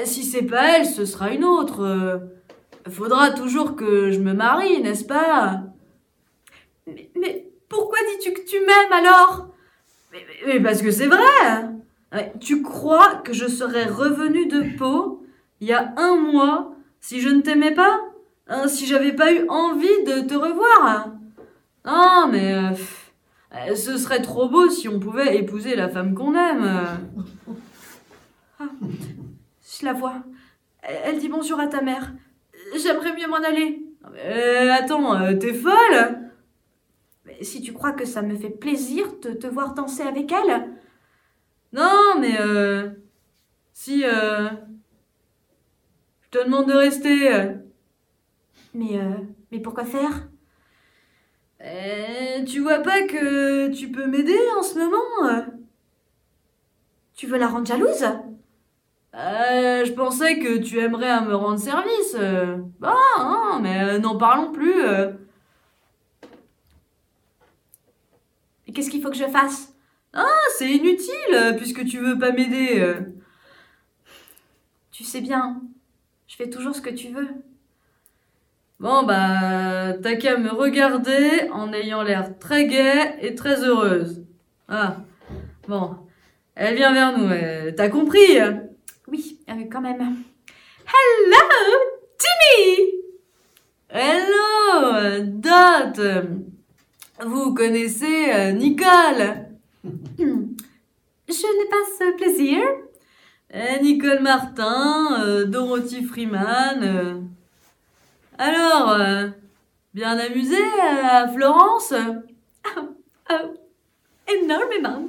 [0.04, 2.20] Si c'est pas elle, ce sera une autre.
[2.90, 5.62] Faudra toujours que je me marie, n'est-ce pas?
[6.86, 9.48] Mais, mais pourquoi dis-tu que tu m'aimes alors?
[10.12, 11.18] Mais, mais- mais parce que c'est vrai
[12.40, 15.24] Tu crois que je serais revenue de Pau
[15.60, 18.00] il y a un mois si je ne t'aimais pas?
[18.48, 21.10] Hein, Si j'avais pas eu envie de te revoir?
[21.84, 22.70] Non, mais euh,
[23.54, 26.68] euh, ce serait trop beau si on pouvait épouser la femme qu'on aime.
[28.60, 30.16] Je la vois.
[30.82, 32.12] Elle dit bonjour à ta mère.
[32.76, 33.82] J'aimerais mieux m'en aller.
[34.16, 36.30] Euh, attends, euh, t'es folle.
[37.42, 40.68] Si tu crois que ça me fait plaisir de te voir danser avec elle,
[41.72, 42.90] Non, mais euh,
[43.72, 44.48] si euh,
[46.22, 47.30] je te demande de rester,
[48.74, 49.14] mais, euh,
[49.50, 50.28] mais pourquoi faire?
[52.46, 55.44] Tu vois pas que tu peux m'aider en ce moment?
[57.14, 58.04] Tu veux la rendre jalouse?
[59.14, 62.14] Euh, Je pensais que tu aimerais me rendre service.
[62.14, 62.56] euh.
[62.78, 64.82] Bon, non, mais euh, n'en parlons plus.
[64.84, 65.12] euh.
[68.72, 69.74] Qu'est-ce qu'il faut que je fasse?
[70.12, 72.94] Ah, c'est inutile puisque tu veux pas m'aider.
[74.92, 75.60] Tu sais bien,
[76.28, 77.28] je fais toujours ce que tu veux.
[78.78, 84.24] Bon, bah, t'as qu'à me regarder en ayant l'air très gaie et très heureuse.
[84.68, 84.96] Ah,
[85.68, 85.96] bon.
[86.54, 87.28] Elle vient vers nous,
[87.76, 88.62] t'as compris hein?
[89.50, 90.00] Euh, quand même.
[90.86, 91.36] Hello,
[92.18, 92.92] Timmy
[93.88, 96.00] Hello, Dot
[97.24, 99.48] Vous connaissez euh, Nicole?
[100.18, 102.60] Je n'ai pas ce plaisir.
[103.54, 107.28] Euh, Nicole Martin, euh, Dorothy Freeman.
[108.38, 108.96] Alors,
[109.92, 110.56] bien amusé
[111.02, 111.92] à Florence?
[114.28, 115.08] Énormément.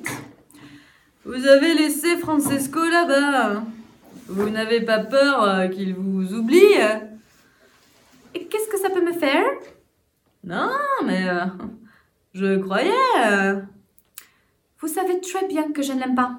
[1.24, 3.64] Vous avez laissé Francesco là-bas.
[4.34, 6.74] Vous n'avez pas peur euh, qu'il vous oublie
[8.34, 9.44] Et qu'est-ce que ça peut me faire?
[10.44, 10.70] Non,
[11.06, 11.46] mais euh,
[12.34, 12.92] je croyais.
[13.26, 13.62] euh.
[14.80, 16.38] Vous savez très bien que je ne l'aime pas.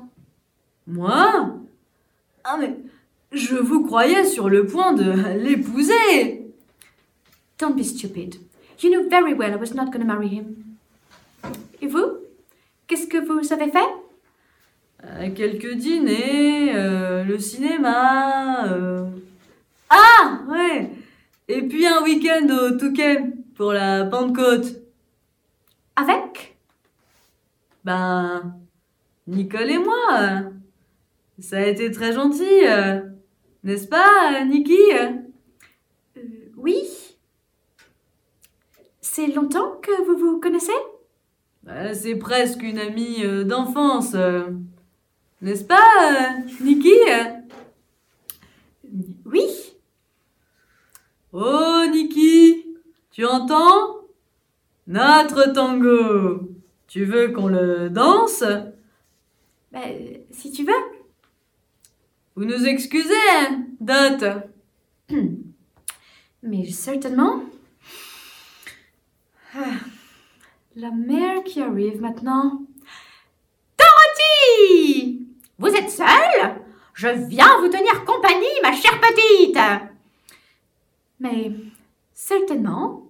[0.87, 1.51] Moi?
[2.45, 2.77] Ah mais
[3.31, 6.47] je vous croyais sur le point de l'épouser.
[7.59, 8.37] Don't be stupid.
[8.83, 10.57] You knew very well I was not going to marry him.
[11.81, 12.19] Et vous?
[12.89, 13.79] Qu'est-ce que vous avez fait?
[13.79, 14.02] Euh,
[15.35, 18.67] quelques dîners, euh, le cinéma.
[18.73, 19.07] euh.
[19.91, 20.91] Ah ouais.
[21.49, 23.21] Et puis un week-end au Touquet
[23.57, 24.67] pour la Pentecôte.
[25.97, 26.57] Avec?
[27.85, 28.55] Ben,
[29.27, 30.07] Nicole et moi.
[30.21, 30.41] euh,
[31.38, 33.01] Ça a été très gentil, euh,
[33.65, 34.79] n'est-ce pas, euh, Niki?
[34.95, 36.21] Euh,
[36.57, 36.83] Oui.
[39.01, 40.73] C'est longtemps que vous vous connaissez?
[41.65, 44.45] Ben, C'est presque une amie euh, d'enfance, euh,
[45.43, 46.93] n'est-ce pas, euh, Niki
[49.25, 49.47] Oui.
[51.33, 52.65] Oh, Niki,
[53.11, 53.99] tu entends?
[54.87, 56.49] Notre tango.
[56.87, 58.45] Tu veux qu'on le danse?
[59.73, 60.73] Ben, si tu veux.
[62.35, 64.25] Vous nous excusez, hein, Dot
[66.43, 67.43] Mais certainement.
[69.55, 69.77] Ah,
[70.77, 72.63] La mère qui arrive maintenant.
[73.79, 75.02] Dorothy
[75.62, 76.57] Vous êtes seule
[76.92, 79.59] Je viens vous tenir compagnie, ma chère petite.
[81.20, 81.53] Mais
[82.12, 83.05] certainement.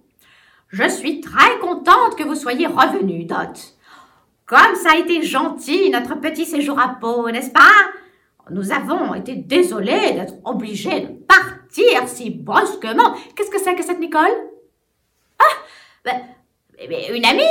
[0.69, 3.75] Je suis très contente que vous soyez revenue, Dot.
[4.45, 7.71] Comme ça a été gentil notre petit séjour à Pau, n'est-ce pas?
[8.51, 13.15] Nous avons été désolés d'être obligés de partir si brusquement.
[13.35, 14.29] Qu'est-ce que c'est que cette Nicole?
[16.05, 16.23] Mais-
[16.87, 17.41] mais Une amie,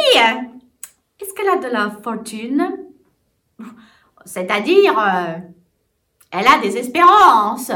[1.20, 2.76] Est-ce qu'elle a de la fortune?
[4.24, 5.34] C'est-à-dire, euh,
[6.30, 7.70] elle a des espérances.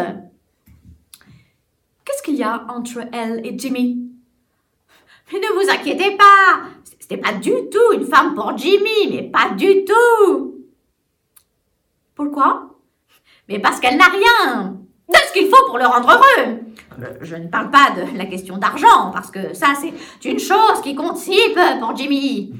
[2.04, 4.02] Qu'est-ce qu'il y a entre elle et Jimmy?
[5.32, 6.68] Mais ne vous inquiétez pas,
[7.00, 10.54] c'était pas du tout une femme pour Jimmy, mais pas du tout.
[12.14, 12.70] Pourquoi?
[13.48, 14.76] Mais parce qu'elle n'a rien
[15.08, 16.58] de ce qu'il faut pour le rendre heureux.
[17.20, 20.80] Je- Je ne parle pas de la question d'argent, parce que ça, c'est une chose
[20.82, 22.54] qui compte si peu pour Jimmy.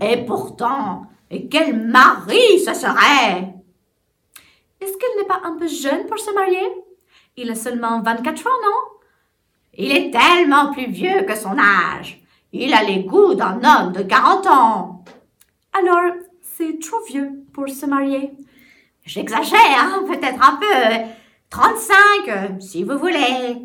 [0.00, 3.54] Et pourtant, et quel mari ce serait
[4.80, 6.66] Est-ce qu'elle n'est pas un peu jeune pour se marier?
[7.36, 8.98] Il a seulement 24 ans, non?
[9.74, 12.20] Il est tellement plus vieux que son âge.
[12.52, 15.04] Il a les goûts d'un homme de 40 ans.
[15.72, 18.32] Alors, c'est trop vieux pour se marier.
[19.04, 21.10] J'exagère, hein, peut-être un peu.
[21.50, 21.94] 35,
[22.28, 23.56] euh, si vous voulez.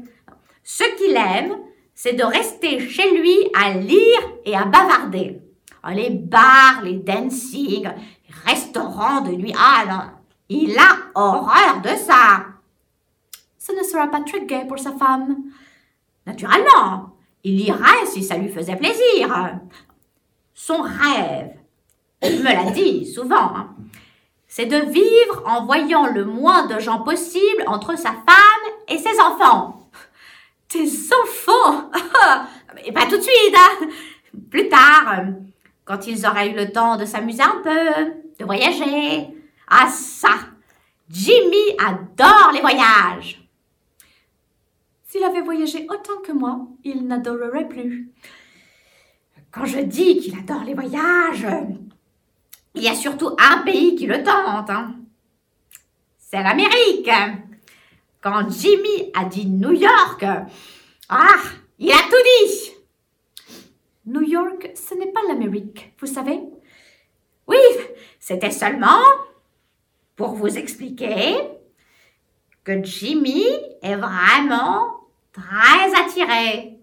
[0.63, 1.57] Ce qu'il aime,
[1.95, 5.42] c'est de rester chez lui à lire et à bavarder.
[5.85, 9.53] Oh, Les bars, les dancing, les restaurants de nuit.
[9.57, 10.01] Ah non,
[10.49, 12.45] il a horreur de ça.
[13.57, 15.37] Ce ne sera pas très gai pour sa femme.
[16.25, 19.59] Naturellement, il irait si ça lui faisait plaisir.
[20.53, 21.57] Son rêve,
[22.21, 23.75] il me l'a dit souvent, hein,
[24.47, 29.19] c'est de vivre en voyant le moins de gens possible entre sa femme et ses
[29.19, 29.89] enfants.
[30.69, 30.87] Tes
[31.23, 31.89] enfants?
[32.75, 33.87] Mais pas tout de suite, hein.
[34.49, 35.25] Plus tard,
[35.85, 39.27] quand ils auraient eu le temps de s'amuser un peu, de voyager.
[39.67, 40.35] Ah ça,
[41.09, 43.47] Jimmy adore les voyages.
[45.03, 48.11] S'il avait voyagé autant que moi, il n'adorerait plus.
[49.51, 51.47] Quand je dis qu'il adore les voyages,
[52.73, 54.69] il y a surtout un pays qui le tente.
[54.69, 54.95] hein.
[56.17, 57.11] C'est l'Amérique.
[58.21, 60.25] Quand Jimmy a dit New York,
[61.09, 61.37] ah,
[61.77, 62.71] il a tout dit.
[64.05, 66.41] New York, ce n'est pas l'Amérique, vous savez?
[67.47, 67.57] Oui,
[68.19, 69.01] c'était seulement
[70.15, 71.35] pour vous expliquer
[72.63, 73.45] que Jimmy
[73.81, 76.79] est vraiment très attiré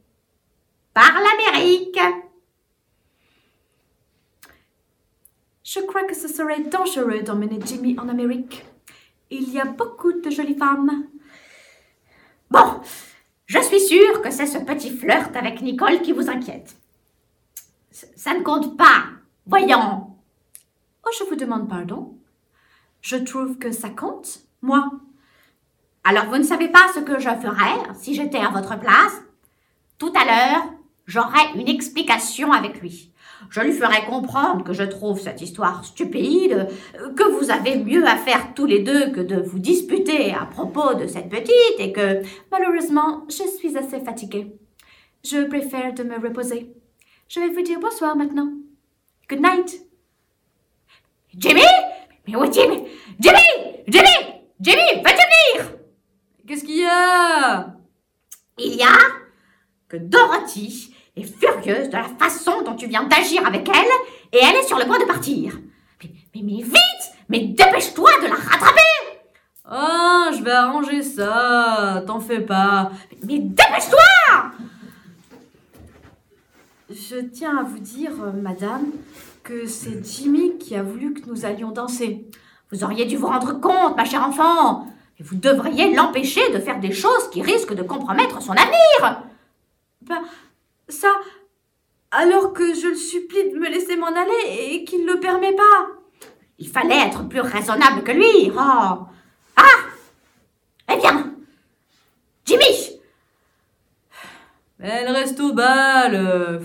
[0.92, 1.98] par l'Amérique.
[5.62, 8.64] Je crois que ce serait dangereux d'emmener Jimmy en Amérique.
[9.30, 11.06] Il y a beaucoup de jolies femmes.
[12.50, 12.80] Bon,
[13.46, 16.79] je suis sûre que c'est ce petit flirt avec Nicole qui vous inquiète.
[18.16, 19.04] Ça ne compte pas.
[19.46, 20.16] Voyons.
[21.04, 22.16] Oh, je vous demande pardon.
[23.00, 24.90] Je trouve que ça compte, moi.
[26.04, 29.22] Alors vous ne savez pas ce que je ferais si j'étais à votre place?
[29.98, 30.64] Tout à l'heure,
[31.06, 33.12] j'aurais une explication avec lui.
[33.48, 36.68] Je lui ferai comprendre que je trouve cette histoire stupide,
[37.16, 40.94] que vous avez mieux à faire tous les deux que de vous disputer à propos
[40.94, 42.22] de cette petite et que...
[42.52, 44.54] Malheureusement, je suis assez fatiguée.
[45.24, 46.74] Je préfère de me reposer.
[47.32, 48.48] Je vais vous dire bonsoir maintenant.
[49.28, 49.86] Good night.
[51.38, 51.62] Jimmy?
[52.26, 52.88] Mais où est Jimmy?
[53.20, 53.84] Jimmy?
[53.86, 54.42] Jimmy?
[54.60, 55.72] Jimmy, veux-tu venir?
[56.44, 57.76] Qu'est-ce qu'il y a?
[58.58, 58.98] Il y a
[59.88, 63.92] que Dorothy est furieuse de la façon dont tu viens d'agir avec elle
[64.32, 65.56] et elle est sur le point de partir.
[66.02, 67.14] Mais, mais, mais vite!
[67.28, 68.80] Mais dépêche-toi de la rattraper!
[69.64, 72.90] Ah, je vais arranger ça, t'en fais pas.
[73.22, 74.00] Mais dépêche-toi
[76.90, 78.86] Je tiens à vous dire, euh, madame,
[79.44, 82.26] que c'est Jimmy qui a voulu que nous allions danser.
[82.72, 84.88] Vous auriez dû vous rendre compte, ma chère enfant.
[85.20, 89.22] Et vous devriez l'empêcher de faire des choses qui risquent de compromettre son avenir.
[90.02, 90.20] Ben,
[90.88, 91.12] ça,
[92.10, 95.54] alors que je le supplie de me laisser m'en aller et qu'il ne le permet
[95.54, 95.86] pas.
[96.58, 98.50] Il fallait être plus raisonnable que lui.
[98.50, 98.98] Oh.
[99.56, 99.78] Ah
[100.92, 101.34] Eh bien,
[102.44, 102.98] Jimmy
[104.80, 106.60] Elle reste au bal.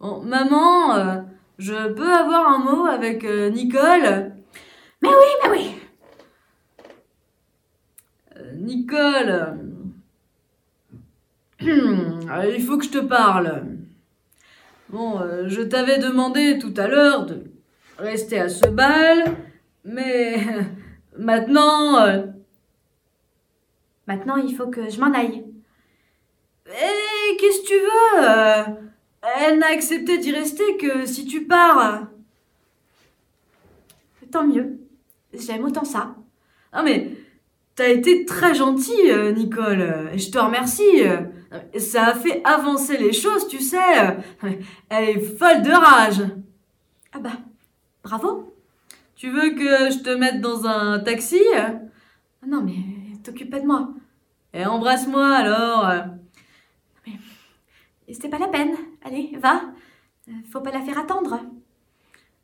[0.00, 1.20] Bon, maman, euh,
[1.58, 4.32] je peux avoir un mot avec euh, Nicole?
[5.02, 5.74] Mais oui, mais oui.
[8.36, 9.58] Euh, Nicole,
[11.60, 13.66] il faut que je te parle.
[14.90, 17.42] Bon, je t'avais demandé tout à l'heure de
[17.98, 19.36] rester à ce bal,
[19.84, 20.36] Mais
[21.18, 22.06] maintenant...
[24.06, 25.44] Maintenant, il faut que je m'en aille.
[26.66, 28.88] Eh, qu'est-ce que tu veux?
[29.22, 32.06] Elle n'a accepté d'y rester que si tu pars.
[34.30, 34.78] Tant mieux.
[35.32, 36.14] J'aime autant ça.
[36.74, 37.10] Non mais,
[37.74, 41.02] t'as été très gentil, euh, Nicole, je te remercie.
[41.78, 43.78] Ça a fait avancer les choses, tu sais.
[44.90, 46.22] Elle est folle de rage.
[47.12, 47.38] Ah bah,
[48.04, 48.54] bravo.
[49.16, 51.40] Tu veux que je te mette dans un taxi?
[52.46, 53.88] Non, mais t'occupe pas de moi.
[54.52, 55.90] Et embrasse-moi alors.
[58.06, 58.76] Et C'était pas la peine.
[59.08, 59.62] Allez, va.
[60.28, 61.40] Euh, Faut pas la faire attendre.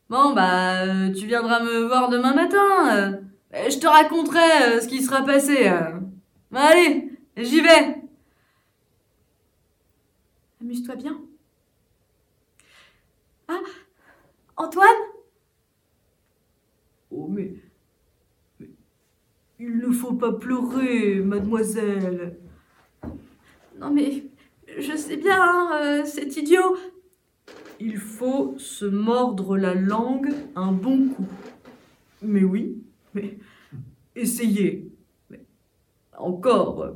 [0.08, 2.96] Bon, bah, euh, tu viendras me voir demain matin.
[2.96, 3.20] euh.
[3.66, 4.38] Et Je te raconterai
[4.76, 5.70] euh, ce qui sera passé.
[6.50, 8.00] Bah, allez, j'y vais.
[10.62, 11.20] Amuse-toi bien.
[13.48, 13.60] Ah,
[14.56, 14.88] Antoine?
[17.10, 17.52] Oh, mais,
[18.58, 18.70] mais
[19.58, 22.38] il ne faut pas pleurer, mademoiselle.
[23.78, 24.24] Non mais,
[24.78, 26.76] je sais bien, hein, euh, c'est idiot.
[27.80, 31.26] Il faut se mordre la langue un bon coup.
[32.22, 32.82] Mais oui,
[33.14, 33.38] mais
[34.14, 34.90] essayez.
[35.30, 35.44] Mais
[36.16, 36.82] encore.
[36.82, 36.92] euh,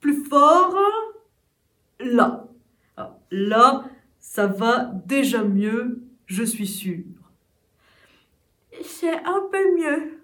[0.00, 0.76] Plus fort.
[2.00, 2.46] Là.
[2.96, 3.88] Ah, Là,
[4.20, 7.04] ça va déjà mieux, je suis sûre.
[8.82, 10.20] C'est un peu mieux.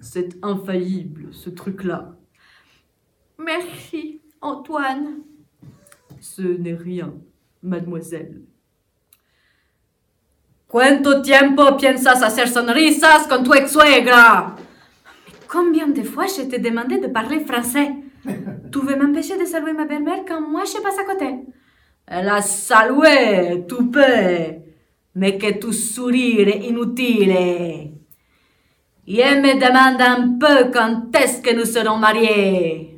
[0.00, 2.14] C'est infaillible, ce truc-là.
[3.38, 5.22] Merci, Antoine.
[6.20, 7.14] Ce n'est rien,
[7.62, 8.42] mademoiselle.
[10.66, 14.56] ¿Cuánto tiempo piensas hacer sonrisas con tu ex suegra?
[15.46, 17.92] Combien de fois je t'ai demandé de parler français?
[18.72, 21.40] Tu veux m'empêcher de saluer ma belle-mère quand moi je passe à côté?
[22.08, 24.62] La salué, tu peux,
[25.14, 27.30] mais que tu sourire est inutile.
[29.06, 32.91] Et elle me demande un peu quand est-ce que nous serons mariés.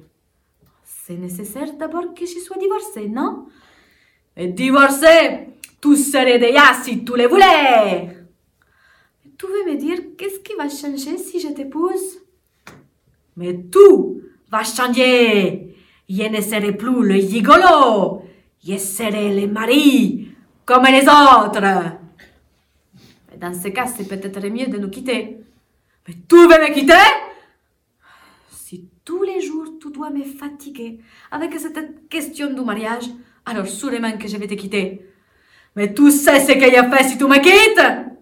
[1.06, 3.44] C'est nécessaire d'abord que je sois divorcée, non?
[4.34, 5.48] Et divorcé,
[5.78, 8.08] tu serais déjà si tu le voulais.
[9.36, 12.22] Tu veux me dire qu'est-ce qui va changer si je t'épouse?
[13.36, 15.76] Mais tout va changer.
[16.08, 18.22] Je ne serai plus le gigolo.
[18.66, 20.28] Je serai le mari,
[20.64, 21.98] comme les autres.
[23.36, 25.36] Dans ce cas, c'est peut-être mieux de nous quitter.
[26.08, 27.33] Mais tu veux me quitter?
[29.04, 30.98] Tous les jours tu dois me fatiguer
[31.30, 33.04] avec cette question du mariage,
[33.46, 35.06] Alors sûrement que je vais te quitter.
[35.76, 38.14] Mais tu sais ce qu'il a fait si tu me quittes?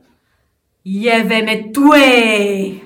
[0.84, 2.82] Je vais me tuer.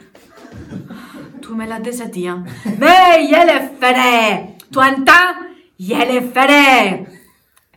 [1.40, 2.44] tu me l'as déjà dit, hein.
[2.78, 4.57] Mais je le ferai.
[4.70, 5.32] Tu entends?
[5.78, 7.07] Je le ferai.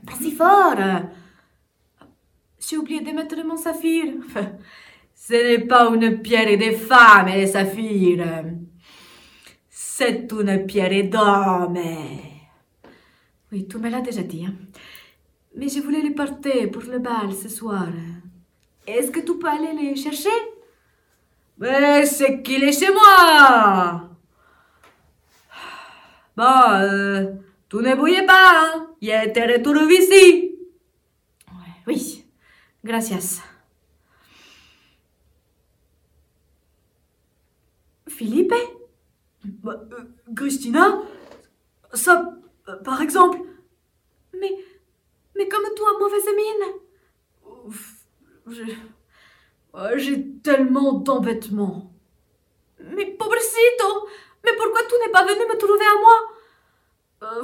[0.06, 0.76] Pas si fort.
[2.60, 4.06] J'ai oublié de mettre mon saphir.
[5.16, 8.44] Ce n'est pas une pierre de femme, les saphirs.
[10.00, 11.78] C'est une pierre d'homme.
[13.52, 14.46] Oui, tu me l'as déjà dit.
[14.46, 14.54] hein.
[15.58, 17.90] Mais je voulais les porter pour le bal ce soir.
[18.88, 20.38] Est-ce que tu peux aller les chercher?
[21.58, 24.10] Mais c'est qu'il est chez moi.
[26.38, 27.34] Bon, euh,
[27.70, 28.88] tu ne bouillez pas, hein.
[29.02, 30.56] Je te retrouve ici.
[31.86, 32.24] Oui,
[32.86, 33.42] gracias.
[38.08, 38.79] Philippe?
[39.64, 40.04] Bah, euh,
[40.36, 41.02] Christina
[41.94, 42.34] Ça,
[42.68, 43.40] euh, par exemple
[44.40, 44.52] Mais,
[45.36, 46.66] mais comme toi, mauvaise mine
[48.48, 48.78] j'ai-
[49.76, 51.92] euh, J'ai tellement d'embêtements.
[52.80, 54.08] Mais pobrecito
[54.44, 56.18] Mais pourquoi tu n'es pas venu me trouver à moi?
[57.22, 57.44] Euh,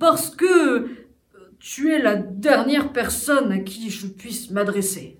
[0.00, 0.88] parce que
[1.60, 5.16] tu es la dernière personne à qui je puisse m'adresser.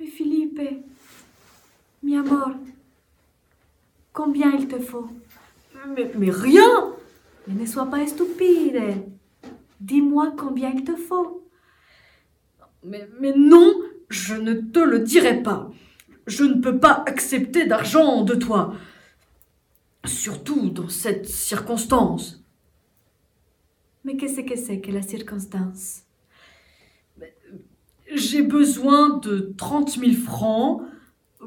[0.00, 0.60] Mais Philippe,
[2.02, 2.50] mi amor,
[4.18, 5.08] combien il te faut?
[5.94, 6.92] Mais, mais rien
[7.46, 8.80] Mais ne sois pas stupide.
[9.80, 11.48] Dis-moi combien il te faut.
[12.82, 13.72] mais, mais non,
[14.10, 15.70] je ne te le dirai pas.
[16.26, 18.74] Je ne peux pas accepter d'argent de toi.
[20.04, 22.42] Surtout dans cette circonstance.
[24.02, 26.02] Mais qu'est-ce que c'est que la circonstance?
[28.12, 30.82] J'ai besoin de 30 000 francs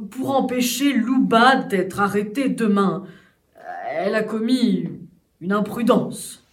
[0.10, 3.06] pour empêcher Louba d'être arrêtée demain.
[3.90, 4.90] Elle a commis
[5.42, 6.44] une imprudence.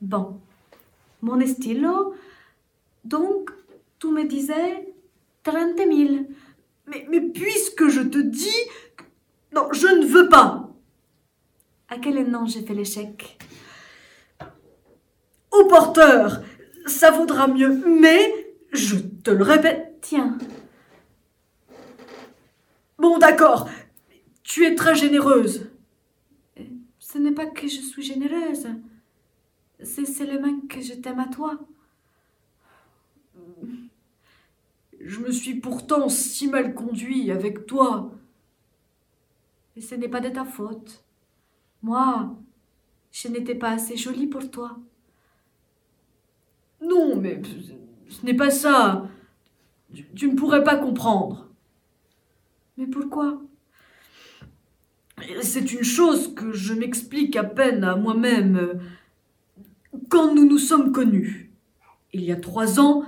[0.00, 0.38] Bon,
[1.22, 2.14] mon stylo,
[3.04, 3.50] donc
[3.98, 4.88] tu me disais
[5.42, 6.26] 30 000.
[6.86, 8.48] Mais, mais puisque je te dis...
[9.52, 10.70] Non, je ne veux pas.
[11.88, 13.38] À quel nom j'ai fait l'échec?
[15.50, 16.42] Au porteur,
[16.86, 17.82] ça vaudra mieux.
[18.00, 18.32] Mais,
[18.72, 20.38] je te le répète, Tiens,
[23.00, 23.66] Bon, d'accord.
[24.42, 25.70] Tu es très généreuse.
[26.98, 28.68] ce n'est pas que je suis généreuse.
[29.82, 31.58] C'est seulement que je t'aime à toi.
[35.00, 38.12] Je me suis pourtant si mal conduit avec toi.
[39.76, 41.02] Et ce n'est pas de ta faute.
[41.82, 42.36] Moi,
[43.12, 44.76] je n'étais pas assez jolie pour toi.
[46.82, 47.40] Non, mais
[48.10, 49.08] ce n'est pas ça.
[49.94, 51.49] Tu, tu ne pourrais pas comprendre.
[52.80, 53.42] Mais pourquoi?
[55.42, 58.80] C'est une chose que je m'explique à peine à moi-même.
[60.08, 61.50] Quand nous nous sommes connus,
[62.14, 63.04] il y a trois ans,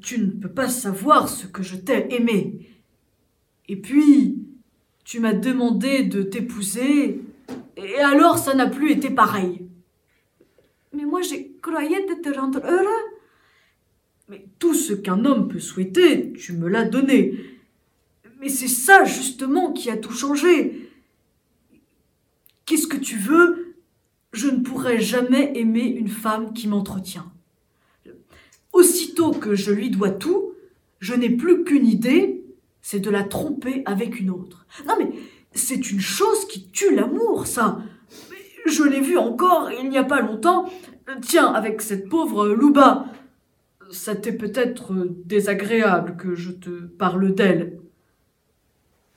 [0.00, 2.70] tu ne peux pas savoir ce que je t'ai aimé.
[3.68, 4.38] Et puis,
[5.04, 7.22] tu m'as demandé de t'épouser,
[7.76, 9.66] et alors ça n'a plus été pareil.
[10.92, 13.04] Mais moi, je croyais de te rendre heureux.
[14.28, 17.51] Mais tout ce qu'un homme peut souhaiter, tu me l'as donné.
[18.42, 20.90] Mais c'est ça justement qui a tout changé.
[22.66, 23.76] Qu'est-ce que tu veux?
[24.32, 27.30] Je ne pourrai jamais aimer une femme qui m'entretient.
[28.72, 30.54] Aussitôt que je lui dois tout,
[30.98, 32.42] je n'ai plus qu'une idée,
[32.80, 34.66] c'est de la tromper avec une autre.
[34.88, 35.10] Non mais
[35.52, 37.80] c'est une chose qui tue l'amour, ça.
[38.66, 40.68] Je l'ai vu encore il n'y a pas longtemps.
[41.20, 43.06] Tiens, avec cette pauvre Louba.
[43.92, 47.81] Ça t'est peut-être désagréable que je te parle d'elle.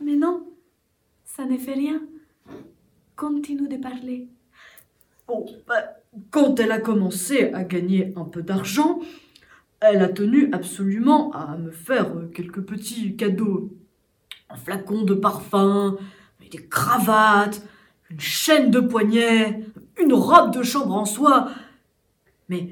[0.06, 0.46] Mais non,
[1.24, 2.00] ça ne fait rien.
[3.16, 4.28] Continue de parler.
[5.28, 5.82] Bon, bah,
[6.30, 9.00] quand elle a commencé à gagner un peu d'argent,
[9.80, 13.72] elle a tenu absolument à me faire quelques petits cadeaux.
[14.52, 15.98] Un flacon de parfum,
[16.52, 17.64] des cravates,
[18.12, 19.66] une chaîne de poignet,
[20.00, 21.50] une robe de chambre en soie.
[22.48, 22.70] Mais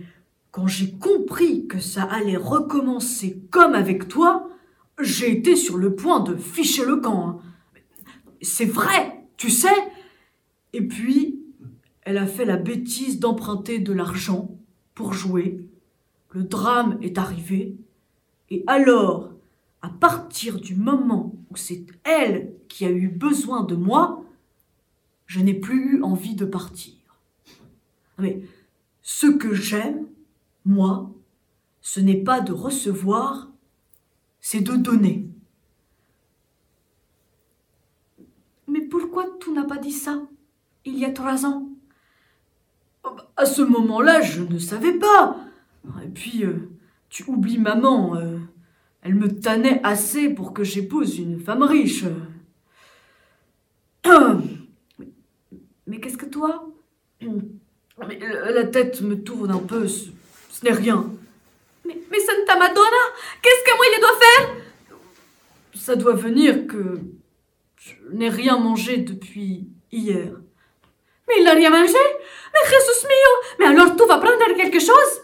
[0.52, 4.50] quand j'ai compris que ça allait recommencer comme avec toi,
[5.02, 7.28] j'ai été sur le point de ficher le camp.
[7.28, 7.40] hein.
[8.42, 9.70] C'est vrai, tu sais.
[10.74, 11.40] Et puis,
[12.02, 14.58] elle a fait la bêtise d'emprunter de l'argent
[14.94, 15.66] pour jouer.
[16.32, 17.76] Le drame est arrivé.
[18.50, 19.32] Et alors,
[19.82, 24.24] à partir du moment où c'est elle qui a eu besoin de moi,
[25.26, 26.94] je n'ai plus eu envie de partir.
[28.18, 28.42] Mais
[29.02, 30.06] ce que j'aime,
[30.66, 31.12] moi,
[31.82, 33.50] ce n'est pas de recevoir,
[34.44, 35.26] c'est de donner.
[38.68, 40.22] Mais pourquoi tu n'as pas dit ça
[40.86, 41.70] il y a trois ans?
[43.38, 45.38] À ce moment-là, je ne savais pas.
[46.04, 46.70] Et puis, euh,
[47.10, 48.18] tu oublies maman.
[48.18, 48.38] euh,
[49.02, 52.04] elle me tannait assez pour que j'épouse une femme riche.
[54.06, 55.08] Mais,
[55.88, 56.70] mais qu'est-ce que toi?
[58.00, 60.10] La tête me tourne un peu, ce,
[60.50, 61.10] ce n'est rien.
[61.86, 63.04] Mais, mais Santa Madonna
[63.42, 64.56] Qu'est-ce que moi je dois faire?
[65.76, 67.00] Ça doit venir que
[67.78, 70.32] je n'ai rien mangé depuis hier.
[71.28, 71.98] Mais il n'a rien mangé?
[72.54, 75.22] Mais Jesus mio Mais alors tu vas prendre quelque chose?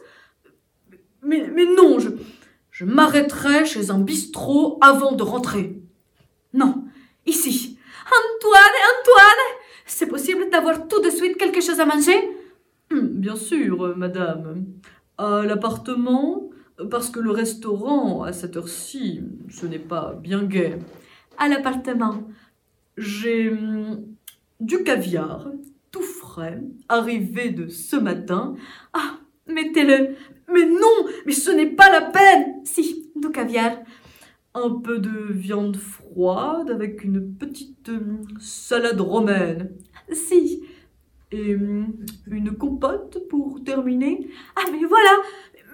[1.22, 2.10] Mais, mais non, je,
[2.72, 5.76] je m'arrêterai chez un bistrot avant de rentrer.
[6.54, 6.86] Non,
[7.26, 7.78] ici.
[8.08, 9.44] Antoine, Antoine
[9.86, 12.18] C'est possible d'avoir tout de suite quelque chose à manger?
[12.92, 14.66] Hum, Bien sûr, madame.
[15.20, 16.50] À l'appartement,
[16.90, 20.78] parce que le restaurant, à cette heure-ci, ce n'est pas bien gai.
[21.38, 22.24] À l'appartement.
[22.96, 24.06] J'ai hum,
[24.62, 25.52] du caviar,
[25.92, 28.56] tout frais, arrivé de ce matin.
[28.94, 30.16] Ah, mettez-le.
[30.54, 33.74] Mais non, mais ce n'est pas la peine Si, du caviar.
[34.54, 39.72] Un peu de viande froide avec une petite hum, salade romaine.
[40.14, 40.64] Si.
[41.32, 41.94] Et hum,
[42.28, 44.28] une compote pour terminer.
[44.56, 45.12] Ah, mais voilà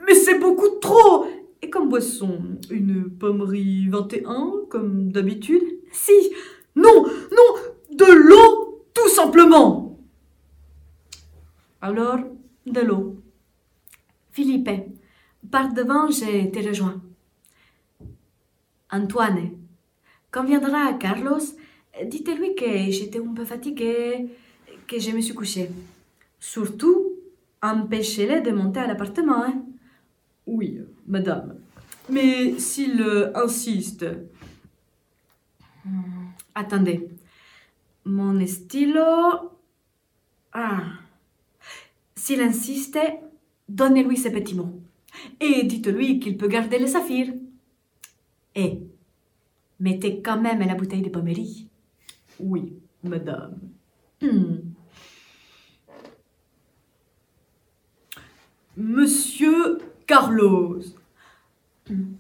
[0.06, 1.28] Mais c'est beaucoup trop
[1.62, 6.14] Et comme boisson, une pommerie 21, comme d'habitude Si.
[6.76, 9.98] Non, non, de l'eau, tout simplement
[11.82, 12.20] Alors,
[12.66, 13.16] de l'eau.
[14.32, 14.70] Philippe,
[15.50, 17.02] par devant, je te rejoins.
[18.92, 19.52] Antoine,
[20.32, 21.40] quand viendra Carlos,
[22.06, 24.28] dites-lui que j'étais un peu fatiguée,
[24.88, 25.70] que je me suis couchée.
[26.40, 27.14] Surtout,
[27.62, 29.44] empêchez-le de monter à l'appartement.
[29.44, 29.64] Hein.
[30.46, 31.56] Oui, madame.
[32.10, 34.06] Mais s'il euh, insiste,
[36.54, 37.10] Attendez.
[38.06, 39.52] Mon stylo.
[40.54, 40.84] Ah.
[42.16, 42.98] S'il insiste,
[43.68, 44.82] donnez-lui ces petits mots.
[45.40, 47.34] Et dites-lui qu'il peut garder le saphir.
[48.56, 48.80] Et
[49.80, 51.68] mettez quand même la bouteille de pommerie.
[52.40, 52.74] oui,
[53.04, 53.60] madame.
[54.22, 54.75] Hmm.
[58.78, 60.82] Monsieur Carlos,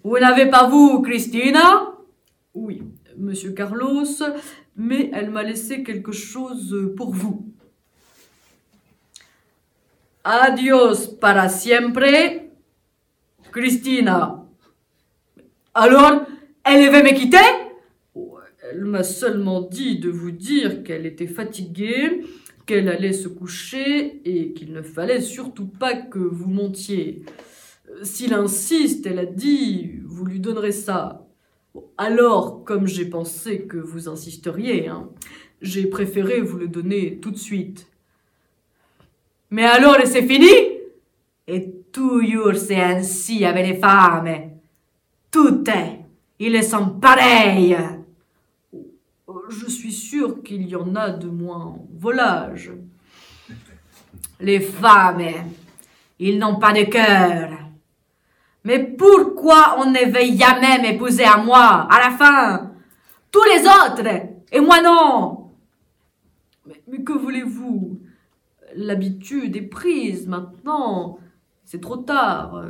[0.03, 1.91] Vous n'avez pas vous, Christina?
[2.53, 2.83] Oui,
[3.17, 4.05] monsieur Carlos,
[4.75, 7.51] mais elle m'a laissé quelque chose pour vous.
[10.23, 12.03] Adios para siempre,
[13.51, 14.45] Christina.
[15.73, 16.25] Alors,
[16.63, 17.37] elle veut me quitter?
[18.71, 22.23] Elle m'a seulement dit de vous dire qu'elle était fatiguée,
[22.65, 27.23] qu'elle allait se coucher et qu'il ne fallait surtout pas que vous montiez.
[28.01, 31.25] S'il insiste, elle a dit, vous lui donnerez ça.
[31.97, 35.09] Alors, comme j'ai pensé que vous insisteriez, hein,
[35.61, 37.87] j'ai préféré vous le donner tout de suite.
[39.51, 40.49] Mais alors, c'est fini?
[41.47, 44.27] Et toujours c'est ainsi avec les femmes.
[45.29, 45.99] Tout est.
[46.39, 47.77] Ils sont pareils.
[49.49, 52.71] Je suis sûr qu'il y en a de moins volage.
[54.39, 55.21] Les femmes,
[56.19, 57.49] ils n'ont pas de cœur.
[58.63, 62.71] Mais pourquoi on ne veut jamais m'épouser à moi, à la fin?
[63.31, 64.07] Tous les autres,
[64.51, 65.51] et moi non
[66.65, 67.99] mais, mais que voulez-vous?
[68.75, 71.19] L'habitude est prise maintenant.
[71.63, 72.63] C'est trop tard.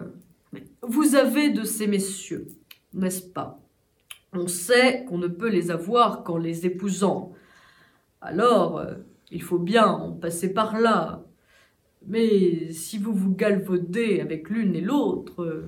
[0.82, 2.48] Vous avez de ces messieurs,
[2.94, 3.60] n'est-ce pas?
[4.36, 7.34] On sait qu'on ne peut les avoir qu'en les épousant.
[8.22, 8.86] Alors,
[9.32, 11.24] il faut bien en passer par là.
[12.08, 15.66] Mais si vous vous galvaudez avec l'une et l'autre,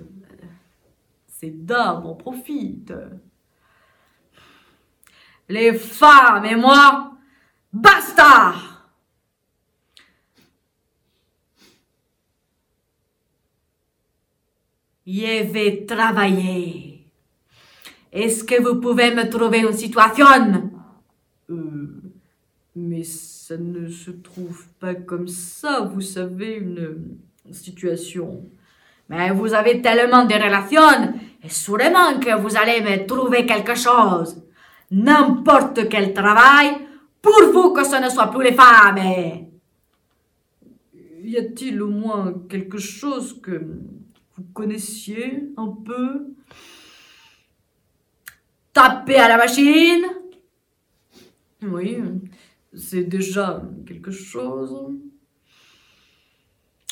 [1.28, 2.94] ces dames en profitent.
[5.50, 7.12] Les femmes et moi,
[7.72, 8.54] basta
[15.06, 16.97] Je vais travailler.
[18.12, 20.72] Est-ce que vous pouvez me trouver une situation?
[21.50, 22.02] Euh,
[22.76, 27.18] Mais ça ne se trouve pas comme ça, vous savez, une
[27.52, 28.44] situation.
[29.10, 34.44] Mais vous avez tellement de relations, et sûrement que vous allez me trouver quelque chose.
[34.92, 36.78] N'importe quel travail,
[37.22, 39.00] pour vous que ce ne soit plus les femmes.
[41.24, 43.54] Y a-t-il au moins quelque chose que
[44.36, 46.28] vous connaissiez un peu?
[48.78, 50.06] Taper à la machine.
[51.64, 51.98] Oui,
[52.76, 54.94] c'est déjà quelque chose.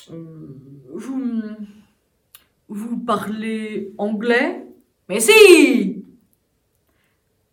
[0.09, 1.43] Vous,
[2.67, 4.65] vous parlez anglais?
[5.07, 6.03] Mais si!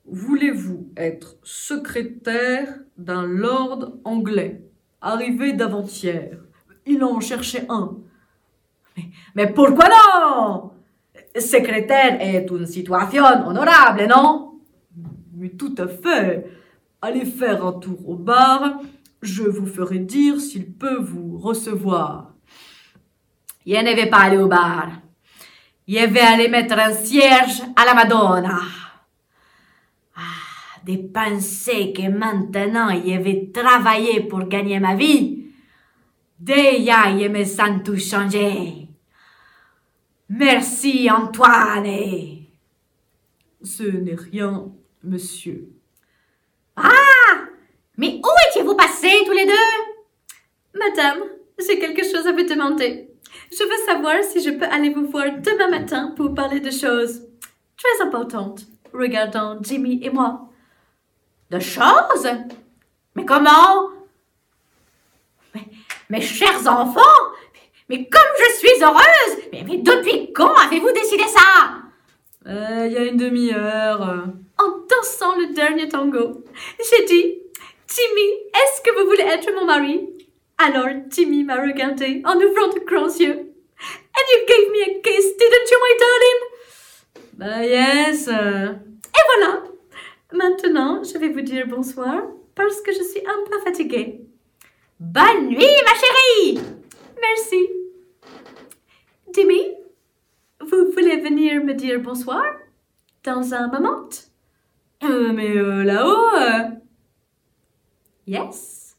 [0.06, 4.64] Voulez-vous être secrétaire d'un lord anglais,
[5.02, 6.38] arrivé d'avant-hier
[6.86, 7.98] Il en cherchait un.
[8.96, 9.04] Mais,
[9.34, 10.70] mais pourquoi non?
[11.38, 14.60] Secrétaire est une situation honorable, non?
[15.34, 16.46] Mais tout à fait.
[17.00, 18.80] Allez faire un tour au bar.
[19.22, 22.34] Je vous ferai dire s'il peut vous recevoir.
[23.66, 24.88] Je ne vais pas aller au bar.
[25.88, 28.60] Je vais aller mettre un cierge à la Madonna.
[30.16, 35.46] Ah, de penser que maintenant je vais travailler pour gagner ma vie.
[36.38, 38.81] Déjà, je me sens tout changé.
[40.34, 41.84] Merci, Antoine.
[43.62, 44.72] Ce n'est rien,
[45.04, 45.68] monsieur.
[46.74, 47.44] Ah
[47.98, 49.52] Mais où étiez-vous passés tous les deux?
[50.74, 51.18] Madame,
[51.58, 53.10] j'ai quelque chose à vous demander.
[53.50, 57.20] Je veux savoir si je peux aller vous voir demain matin pour parler de choses
[57.76, 58.62] très importantes
[58.94, 60.48] regardant Jimmy et moi.
[61.50, 62.26] De choses?
[63.14, 63.90] Mais comment?
[65.54, 65.66] Mais,
[66.08, 67.20] Mes chers enfants
[67.92, 71.74] mais, comme je suis heureuse mais, mais depuis quand avez-vous décidé ça?
[72.46, 74.00] Euh, Il y a une demi-heure.
[74.58, 76.42] En dansant le dernier tango,
[76.78, 77.38] j'ai dit
[77.88, 80.08] Jimmy, est-ce que vous voulez être mon mari?
[80.56, 83.38] Alors Jimmy m'a regardé en ouvrant de grands yeux.
[84.14, 86.40] And you gave me a kiss, didn't you, my darling?
[87.34, 88.28] Bah yes.
[88.28, 89.62] Et voilà.
[90.32, 92.22] Maintenant, je vais vous dire bonsoir
[92.54, 94.20] parce que je suis un peu fatiguée.
[94.98, 96.60] Bonne nuit, ma chérie
[97.20, 97.81] Merci.
[99.34, 99.60] Jimmy,
[100.60, 102.42] vous voulez venir me dire bonsoir?
[103.24, 104.08] Dans un moment?
[105.04, 106.36] Euh, mais euh, là-haut.
[106.36, 106.70] euh,
[108.26, 108.96] Yes?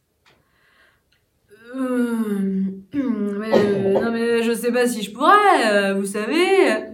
[1.75, 6.87] euh, mais, non mais je sais pas si je pourrais, vous savez.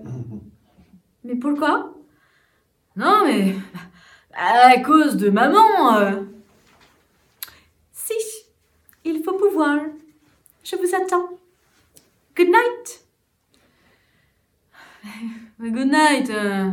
[1.23, 1.93] Mais pourquoi?
[2.95, 3.55] Non mais
[4.33, 6.23] à cause de maman.
[7.91, 8.13] Si,
[9.03, 9.79] il faut pouvoir.
[10.63, 11.29] Je vous attends.
[12.35, 13.03] Good night.
[15.59, 16.29] Mais good night.
[16.29, 16.71] euh.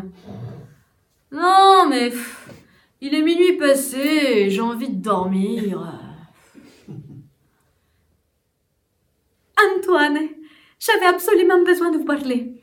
[1.32, 2.48] Non mais pff,
[3.00, 6.00] il est minuit passé, et j'ai envie de dormir.
[9.78, 10.18] Antoine,
[10.78, 12.62] j'avais absolument besoin de vous parler.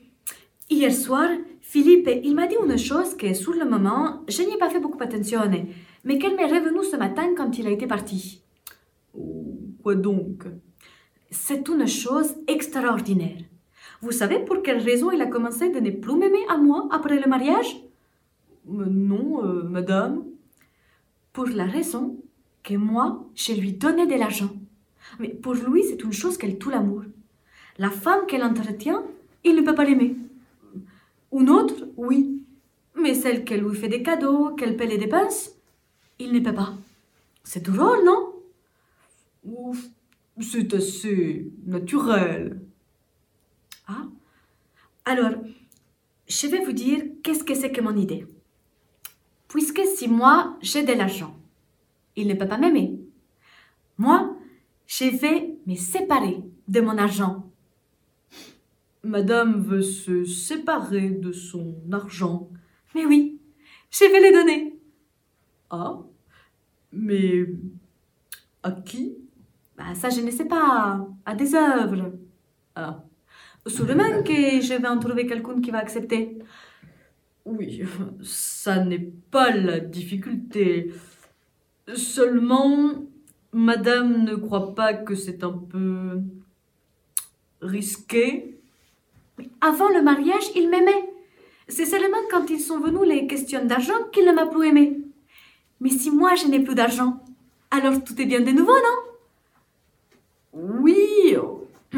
[0.69, 1.29] Hier soir,
[1.61, 4.79] Philippe, il m'a dit une chose que sur le moment, je n'y ai pas fait
[4.79, 5.41] beaucoup attention,
[6.03, 8.43] mais qu'elle m'est revenue ce matin quand il a été parti.
[9.81, 10.45] Quoi donc?
[11.29, 13.41] C'est une chose extraordinaire.
[14.03, 17.17] Vous savez pour quelle raison il a commencé de ne plus m'aimer à moi après
[17.17, 17.71] le mariage?
[18.69, 20.25] Euh, Non, euh, madame.
[21.31, 22.17] Pour la raison
[22.63, 24.51] que moi, je lui donnais de l'argent.
[25.19, 27.03] Mais pour lui, c'est une chose qu'elle tout l'amour.
[27.77, 29.05] La femme qu'elle entretient,
[29.45, 30.17] il ne peut pas l'aimer.
[31.31, 32.43] Une autre, oui.
[33.01, 35.51] Mais celle qu'elle lui fait des cadeaux, qu'elle paie les dépenses,
[36.19, 36.73] il ne peut pas.
[37.45, 38.33] C'est drôle, non?
[39.45, 39.81] Ouf,
[40.41, 42.59] c'est assez naturel.
[43.87, 44.05] Ah.
[45.05, 45.33] Alors,
[46.27, 48.25] je vais vous dire qu'est-ce que c'est que mon idée.
[49.47, 51.37] Puisque si moi, j'ai de l'argent,
[52.15, 52.99] il ne peut pas m'aimer.
[53.97, 54.35] Moi,
[54.87, 57.49] je vais me séparer de mon argent.
[59.03, 62.49] Madame veut se séparer de son argent.
[62.95, 63.39] Mais oui,
[63.91, 64.79] je vais le donner.
[65.69, 65.99] Ah
[66.91, 67.45] Mais
[68.63, 69.17] à qui?
[69.77, 71.05] Bah, ça, je ne sais pas.
[71.25, 72.13] À des œuvres.
[72.75, 73.03] Ah,
[73.65, 76.37] Sûrement que je vais en trouver quelqu'un qui va accepter.
[77.45, 77.83] oui,
[78.23, 80.91] ça n'est pas la difficulté.
[81.95, 82.93] Seulement,
[83.53, 86.21] Madame ne croit pas que c'est un peu
[87.61, 88.57] risqué
[89.61, 91.09] Avant le mariage, il m'aimait.
[91.67, 94.99] C'est seulement quand ils sont venus les questions d'argent qu'il ne m'a plus aimé.
[95.79, 97.23] Mais si moi je n'ai plus d'argent,
[97.71, 98.97] alors tout est bien de nouveau, non?
[100.53, 101.35] Oui,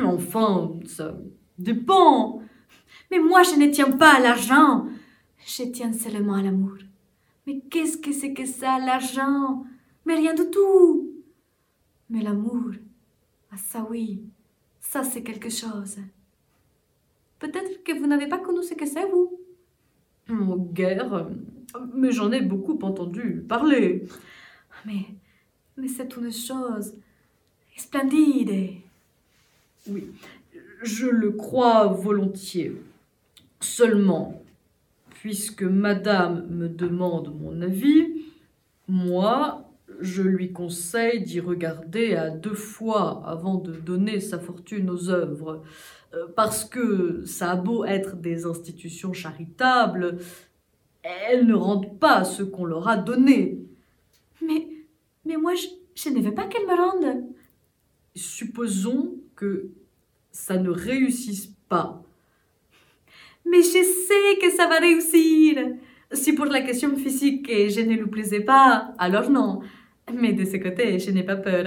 [0.04, 1.16] enfin, ça
[1.58, 2.42] dépend.
[3.12, 4.88] Mais moi je ne tiens pas à l'argent.
[5.46, 6.78] Je tiens seulement à l'amour.
[7.46, 9.66] Mais qu'est-ce que c'est que ça, l'argent?
[10.06, 11.12] Mais rien du tout.
[12.10, 12.72] Mais l'amour,
[13.52, 14.24] ah ça oui,
[14.80, 15.98] ça c'est quelque chose.
[17.40, 19.40] Peut-être que vous n'avez pas connu ce que c'est, vous
[20.30, 21.28] Oh, guerre,
[21.94, 24.08] mais j'en ai beaucoup entendu parler.
[24.86, 25.06] Mais,
[25.78, 26.94] mais c'est une chose
[27.78, 28.82] splendide.
[29.88, 30.12] Oui,
[30.86, 32.82] je le crois volontiers.
[33.60, 34.44] Seulement,
[35.10, 38.22] puisque Madame me demande mon avis,
[38.88, 39.70] moi,
[40.00, 45.64] je lui conseille d'y regarder à deux fois avant de donner sa fortune aux œuvres.
[46.14, 50.20] Euh, Parce que ça a beau être des institutions charitables,
[51.02, 53.60] elles ne rendent pas ce qu'on leur a donné.
[54.46, 54.68] Mais,
[55.26, 57.24] mais moi, je, je ne veux pas qu'elle me rende.
[58.16, 59.70] Supposons que
[60.36, 62.04] ça ne réussisse pas.
[63.46, 65.56] Mais je sais que ça va réussir.
[66.12, 69.62] Si pour la question physique je ne lui plaisais pas, alors non.
[70.14, 71.66] Mais de ce côté, je n'ai pas peur.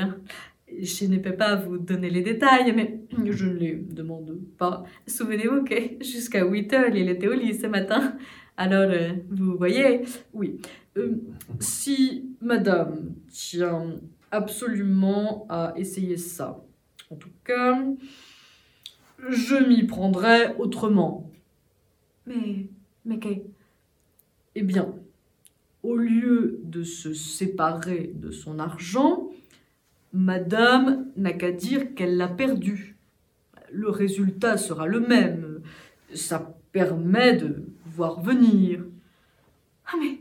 [0.81, 4.85] Je ne peux pas vous donner les détails, mais Je ne les demande pas.
[5.07, 8.17] souvenez-vous que jusqu'à 8 heures, il était au lit ce matin.
[8.57, 10.03] Alors, euh, vous voyez,
[10.35, 10.59] Oui.
[10.99, 11.13] Euh,
[11.59, 13.95] si Madame tient
[14.31, 16.63] absolument à essayer ça,
[17.11, 17.79] en tout cas,
[19.29, 21.31] je m'y prendrai autrement.
[22.27, 22.67] mais,
[23.05, 23.29] mais que,
[24.55, 24.95] Eh bien,
[25.83, 29.31] au lieu de se séparer de son argent,
[30.13, 32.97] Madame n'a qu'à dire qu'elle l'a perdu.
[33.71, 35.61] Le résultat sera le même.
[36.15, 38.85] Ça permet de voir venir.
[39.87, 40.19] ah mais,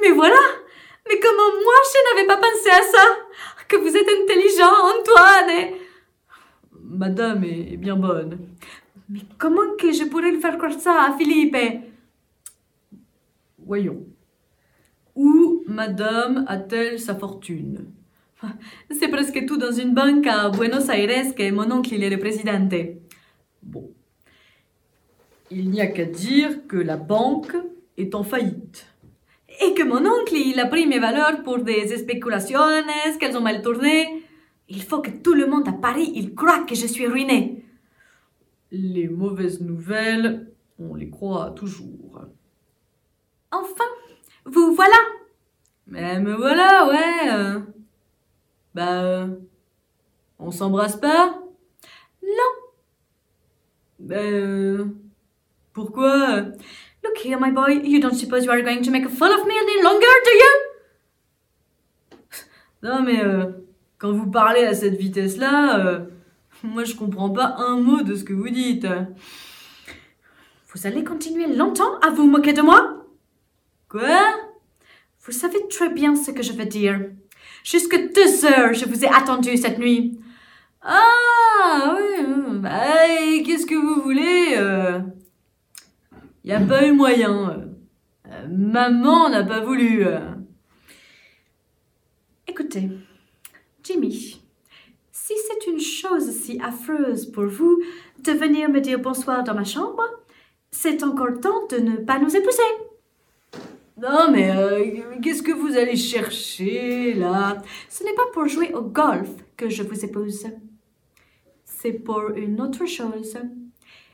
[0.00, 0.36] mais voilà
[1.08, 3.04] Mais comment moi, je n'avais pas pensé à ça?
[3.68, 5.81] Que vous êtes intelligent, Antoine et-
[6.92, 8.38] Madame est bien bonne.
[9.08, 11.56] Mais comment que je pourrais le faire croire ça à Philippe?
[13.58, 14.04] Voyons.
[15.16, 17.86] Où Madame a-t-elle sa fortune?
[18.90, 22.18] C'est presque tout dans une banque à Buenos Aires que mon oncle il est le
[22.18, 22.68] président.
[23.62, 23.90] Bon.
[25.50, 27.56] Il n'y a qu'à dire que la banque
[27.96, 28.86] est en faillite.
[29.64, 32.58] Et que mon oncle il a pris mes valeurs pour des spéculations,
[33.18, 34.21] qu'elles ont mal tourné.
[34.74, 37.62] Il faut que tout le monde à Paris il croit que je suis ruinée.
[38.70, 42.22] Les mauvaises nouvelles, on les croit toujours.
[43.50, 43.84] Enfin,
[44.46, 44.96] vous voilà.
[45.86, 47.62] Mais me voilà, ouais.
[48.74, 49.26] Bah, euh,
[50.38, 51.38] on s'embrasse pas?
[52.22, 52.52] Non.
[53.98, 54.90] Ben,
[55.74, 56.46] pourquoi?
[57.04, 57.82] Look here, my boy.
[57.84, 60.30] You don't suppose you are going to make a fool of me any longer, do
[60.30, 60.50] you?
[62.82, 63.61] Non, mais euh,
[64.02, 66.00] quand vous parlez à cette vitesse-là, euh,
[66.64, 68.84] moi je comprends pas un mot de ce que vous dites.
[70.74, 73.06] Vous allez continuer longtemps à vous moquer de moi?
[73.88, 74.18] Quoi?
[75.20, 76.98] Vous savez très bien ce que je veux dire.
[77.62, 80.18] Jusque deux heures, je vous ai attendu cette nuit.
[80.82, 83.06] Ah, oui, euh, bah,
[83.46, 84.98] qu'est-ce que vous voulez euh?
[86.42, 87.68] Il n'y a pas eu moyen.
[88.26, 90.04] Euh, maman n'a pas voulu.
[92.48, 92.90] Écoutez,
[93.92, 94.40] Jimmy,
[95.12, 97.82] si c'est une chose si affreuse pour vous
[98.20, 100.02] de venir me dire bonsoir dans ma chambre,
[100.70, 102.62] c'est encore temps de ne pas nous épouser.
[103.98, 107.58] Non, mais euh, qu'est-ce que vous allez chercher là?
[107.90, 109.28] Ce n'est pas pour jouer au golf
[109.58, 110.46] que je vous épouse.
[111.66, 113.36] C'est pour une autre chose.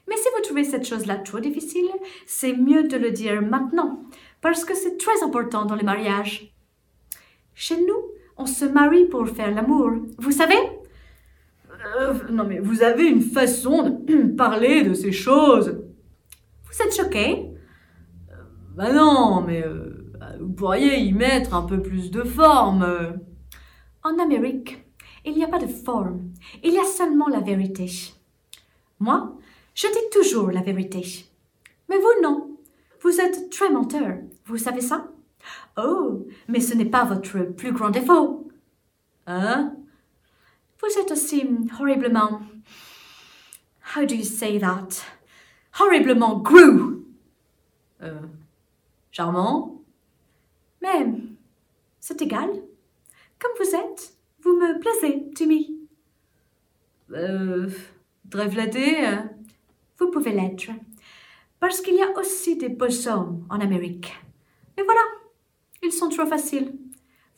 [0.09, 1.89] Mais si vous trouvez cette chose-là trop difficile,
[2.26, 4.03] c'est mieux de le dire maintenant,
[4.41, 6.53] parce que c'est très important dans le mariage.
[7.55, 9.91] Chez nous, on se marie pour faire l'amour.
[10.18, 10.57] Vous savez?
[11.99, 15.80] Euh, Non, mais vous avez une façon de parler de ces choses.
[16.64, 17.51] Vous êtes choqué?
[18.76, 22.82] Bah non, mais euh, vous pourriez y mettre un peu plus de forme.
[22.82, 23.11] euh.
[24.05, 24.84] En Amérique,
[25.24, 26.30] il n'y a pas de forme,
[26.62, 27.86] il y a seulement la vérité.
[29.01, 29.36] Moi,
[29.74, 31.03] je dis toujours la vérité.
[31.89, 32.57] Mais vous, non.
[33.03, 34.18] Vous êtes très menteur.
[34.47, 35.09] Vous savez ça?
[35.77, 38.49] Oh, mais ce n'est pas votre plus grand défaut.
[39.27, 39.75] Hein?
[40.81, 42.41] Vous êtes aussi horriblement...
[43.97, 44.89] How do you say that?
[45.81, 47.03] Horriblement gros.
[48.03, 48.21] Euh,
[49.11, 49.83] Charmant
[50.83, 51.07] Mais
[52.01, 52.51] c'est égal.
[53.39, 55.79] Comme vous êtes, vous me plaisez, Jimmy.
[57.13, 57.69] euh,
[58.31, 59.31] Très flatté hein
[59.99, 60.71] Vous pouvez l'être.
[61.61, 64.15] Parce qu'il y a aussi des beaux hommes en Amérique.
[64.77, 65.01] Mais voilà,
[65.83, 66.72] ils sont trop faciles.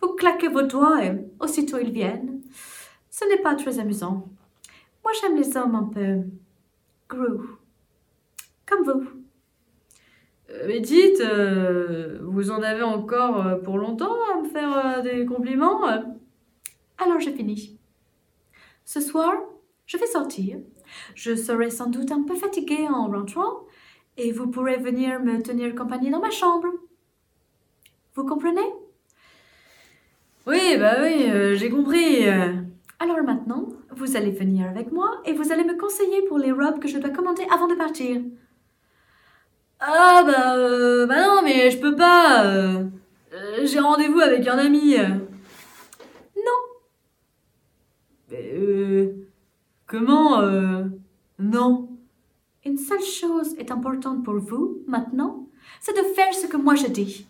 [0.01, 2.41] Vous claquez vos doigts et aussitôt ils viennent.
[3.11, 4.29] Ce n'est pas très amusant.
[5.05, 6.23] Moi j'aime les hommes un peu
[7.09, 7.43] gros.
[8.67, 9.09] Comme vous.
[10.51, 15.03] Euh, Mais dites, euh, vous en avez encore euh, pour longtemps à me faire euh,
[15.03, 15.85] des compliments
[16.99, 17.79] Alors j'ai fini.
[18.85, 19.35] Ce soir,
[19.87, 20.59] je vais sortir.
[21.15, 23.67] Je serai sans doute un peu fatiguée en rentrant
[24.17, 26.69] et vous pourrez venir me tenir compagnie dans ma chambre.
[28.21, 28.71] Vous comprenez?
[30.47, 32.29] Oui, bah oui, euh, j'ai compris.
[32.29, 32.53] euh.
[32.99, 33.67] Alors maintenant,
[33.97, 36.99] vous allez venir avec moi et vous allez me conseiller pour les robes que je
[36.99, 38.21] dois commander avant de partir.
[39.81, 42.45] Ah bah, euh, bah non, mais je peux pas.
[43.65, 44.97] j'ai rendez-vous avec un ami.
[46.37, 46.61] Non,
[49.87, 50.43] comment
[51.39, 51.89] Non?
[52.67, 55.47] une seule chose est importante pour vous maintenant,
[55.81, 57.27] c'est de faire ce que moi je dis.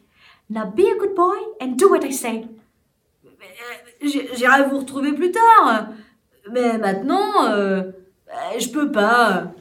[0.50, 2.44] Now be a good boy and do what I say.
[4.02, 5.90] J'irai vous retrouver plus tard.
[6.50, 7.92] Mais maintenant, euh,
[8.58, 9.52] je peux pas.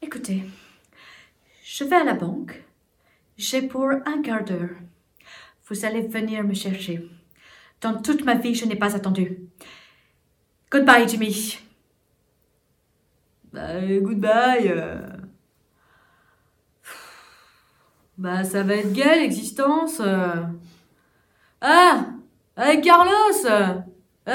[0.00, 0.44] Écoutez,
[1.64, 2.62] je vais à la banque.
[3.36, 4.76] J'ai pour un quart d'heure.
[5.66, 7.08] Vous allez venir me chercher.
[7.80, 9.38] Dans toute ma vie, je n'ai pas attendu.
[10.70, 11.58] Goodbye, Jimmy.
[13.52, 14.68] Goodbye.
[14.68, 15.00] euh.
[18.20, 19.98] Bah, ça va être gay l'existence.
[20.04, 20.42] euh.
[21.62, 22.04] Ah
[22.54, 23.10] Avec Carlos
[24.26, 24.30] Eh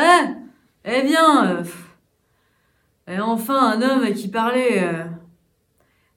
[0.83, 1.63] Eh bien euh.
[3.07, 4.83] Et enfin, un homme qui parlait.
[4.83, 5.03] euh.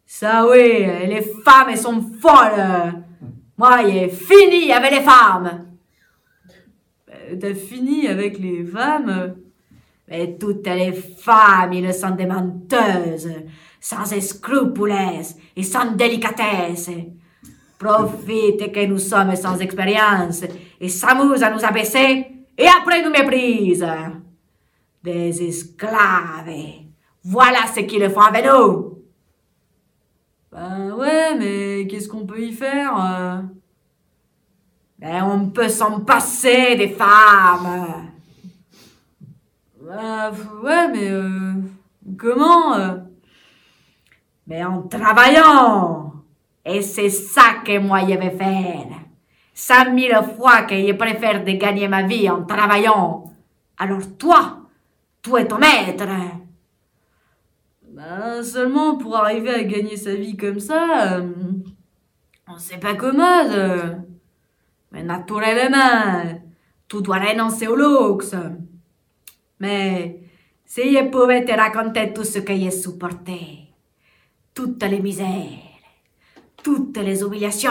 [0.06, 2.94] Ça, oui, les femmes, elles sont folles.
[3.58, 5.66] Moi, il est fini avec les femmes.
[7.38, 9.34] T'as fini avec les femmes?
[10.08, 13.28] Mais toutes les femmes, ils sont des menteuses,
[13.78, 14.94] sans scrupules
[15.54, 16.88] et sans délicatesse.
[17.78, 20.42] Profitent que nous sommes sans expérience
[20.80, 22.26] et s'amusent à nous abaisser
[22.56, 23.86] et après nous méprisent.
[25.02, 26.50] Des esclaves.
[27.22, 28.98] Voilà ce qu'ils font avec nous.
[30.50, 33.42] Bah ouais, mais qu'est-ce qu'on peut y faire euh?
[34.98, 38.08] Mais on peut s'en passer des femmes.
[39.84, 41.52] F- ouais, mais euh,
[42.18, 42.96] comment euh?
[44.46, 46.07] Mais en travaillant.
[46.68, 48.86] Et c'est ça que moi je vais faire.
[49.54, 53.24] Cent mille fois que je préfère gagner ma vie en travaillant.
[53.78, 54.58] Alors toi,
[55.22, 56.04] tu es ton maître.
[57.90, 61.32] Bah seulement pour arriver à gagner sa vie comme ça, euh,
[62.58, 63.52] c'est pas commode.
[63.52, 63.94] euh.
[64.92, 66.22] Mais naturellement,
[66.88, 68.36] tu dois renoncer au luxe.
[69.58, 70.20] Mais
[70.64, 73.70] si je pouvais te raconter tout ce que j'ai supporté,
[74.54, 75.67] toutes les misères,
[76.62, 77.70] toutes les humiliations,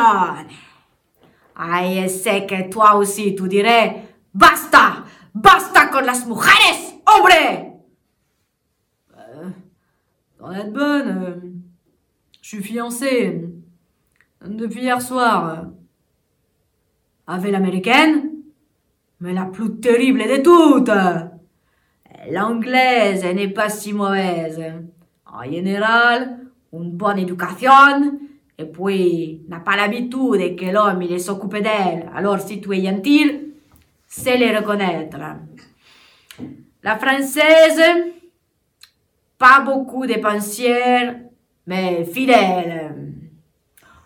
[1.55, 7.73] ah, je sais que toi aussi tu dirais Basta, basta con las mujeres, hombre!
[10.39, 11.35] Dans la bonne, euh,
[12.41, 13.41] je suis fiancé
[14.43, 15.49] euh, depuis hier soir.
[15.49, 15.63] euh,
[17.27, 18.31] avec l'américaine,
[19.19, 20.91] mais la plus terrible de toutes.
[22.31, 24.61] L'anglaise n'est pas si mauvaise.
[25.25, 26.39] En général,
[26.73, 28.17] une bonne éducation,
[28.57, 32.09] et puis n'a pas l'habitude que l'homme il s'occupe d'elle.
[32.15, 33.53] Alors si tu es gentil,
[34.07, 35.17] c'est le reconnaître.
[36.83, 37.81] La française,
[39.37, 41.19] pas beaucoup de pensières,
[41.65, 42.95] mais fidèle.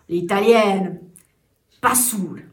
[0.08, 1.00] L'italienne,
[1.80, 2.48] pas saoule.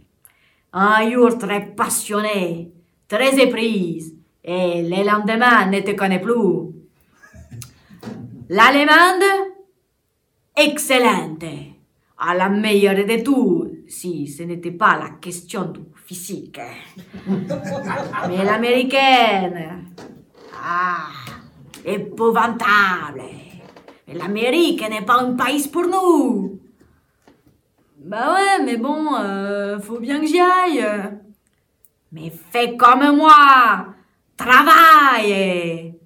[0.71, 2.71] Un jour très passionné,
[3.07, 6.71] très éprise, et le lendemain ne te connaît plus.
[8.49, 9.49] L'allemande,
[10.55, 11.43] excellente.
[12.21, 16.59] À la meilleure de tout, si ce n'était pas la question du physique.
[18.27, 19.85] Mais l'américaine,
[20.53, 21.07] ah,
[21.85, 23.21] épouvantable.
[24.07, 26.59] Mais l'Amérique n'est pas un pays pour nous.
[28.01, 30.83] Bah ouais, mais bon, euh, faut bien que j'y aille.
[32.11, 33.85] Mais fais comme moi.
[34.35, 35.98] Travaille.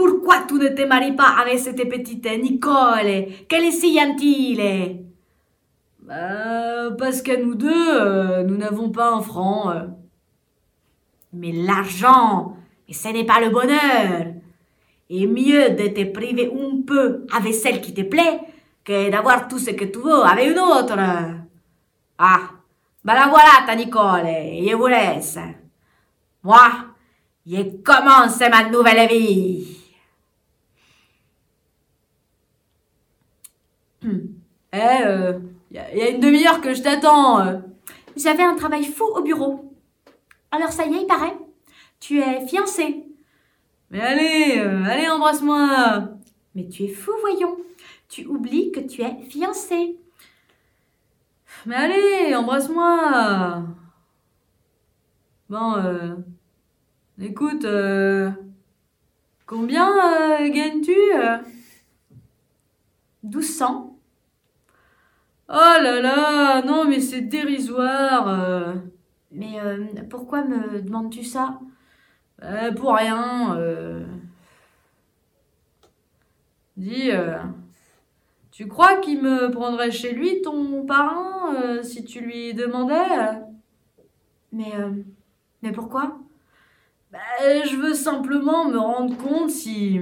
[0.00, 3.98] Ou, ou pourquoi tu ne te maries pas avec cette petite Nicole, qu'elle est si
[3.98, 5.06] gentille
[6.02, 9.70] Bah, parce qu'à nous deux, euh, nous n'avons pas un franc.
[9.70, 9.86] euh.
[11.32, 12.56] Mais l'argent,
[12.90, 14.34] ce n'est pas le bonheur.
[15.08, 18.40] Et mieux de te priver un peu avec celle qui te plaît
[18.84, 20.94] que d'avoir tout ce que tu veux avec une autre.
[22.18, 22.40] Ah,
[23.04, 25.38] ben la voilà ta Nicole, je vous laisse.
[26.42, 26.70] Moi,
[27.46, 29.69] je commence ma nouvelle vie.
[34.72, 35.38] Eh, euh,
[35.72, 37.40] y, a, y a une demi-heure que je t'attends.
[37.40, 37.58] euh.
[38.16, 39.72] J'avais un travail fou au bureau.
[40.50, 41.36] Alors ça y est, il paraît.
[42.00, 43.04] Tu es fiancé.
[43.90, 46.08] Mais allez, euh, allez, embrasse-moi.
[46.54, 47.56] Mais tu es fou, voyons.
[48.08, 49.96] Tu oublies que tu es fiancé.
[51.66, 53.62] Mais allez, embrasse-moi.
[55.48, 56.14] Bon, euh,
[57.20, 58.30] écoute, euh,
[59.46, 61.38] combien gagnes-tu euh?
[63.24, 63.96] 1200.
[65.52, 68.28] Oh là là, non mais c'est dérisoire.
[68.28, 68.74] euh.
[69.32, 71.58] Mais euh, pourquoi me demandes-tu ça?
[72.42, 73.56] Euh, pour rien.
[73.56, 74.04] euh.
[76.76, 77.38] Dis, euh,
[78.52, 83.40] tu crois qu'il me prendrait chez lui, ton parrain, euh, si tu lui demandais?
[84.52, 84.90] Mais, euh,
[85.62, 86.18] mais pourquoi?
[87.12, 87.18] Bah,
[87.64, 90.00] je veux simplement me rendre compte si.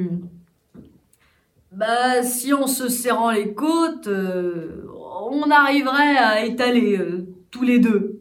[1.72, 4.87] Bah, si en se serrant les côtes, euh,
[5.30, 8.20] on arriverait à étaler euh, tous les deux.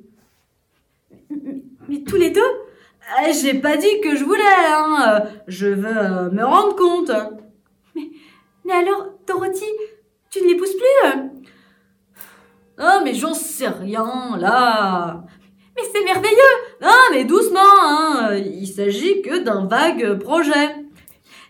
[1.90, 2.42] Mais tous les deux?
[2.42, 4.98] Euh, J'ai pas dit que je voulais, hein.
[5.08, 7.12] euh, Je veux euh, me rendre compte.
[8.66, 9.66] Mais alors, Dorothy,
[10.30, 11.22] tu ne l'épouses plus
[12.78, 15.24] Non, mais j'en sais rien, là.
[15.76, 18.36] Mais c'est merveilleux Non, mais doucement, hein.
[18.36, 20.76] Il s'agit que d'un vague projet.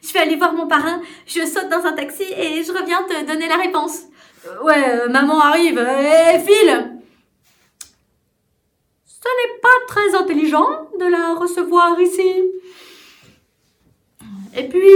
[0.04, 3.26] Je vais aller voir mon parrain, je saute dans un taxi et je reviens te
[3.26, 4.04] donner la réponse.
[4.46, 5.80] Euh, Ouais, euh, maman arrive.
[5.80, 7.00] Et file
[9.06, 12.44] Ce n'est pas très intelligent de la recevoir ici.
[14.56, 14.90] Et puis,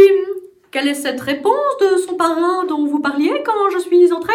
[0.72, 4.34] quelle est cette réponse de son parrain dont vous parliez quand je suis entrée?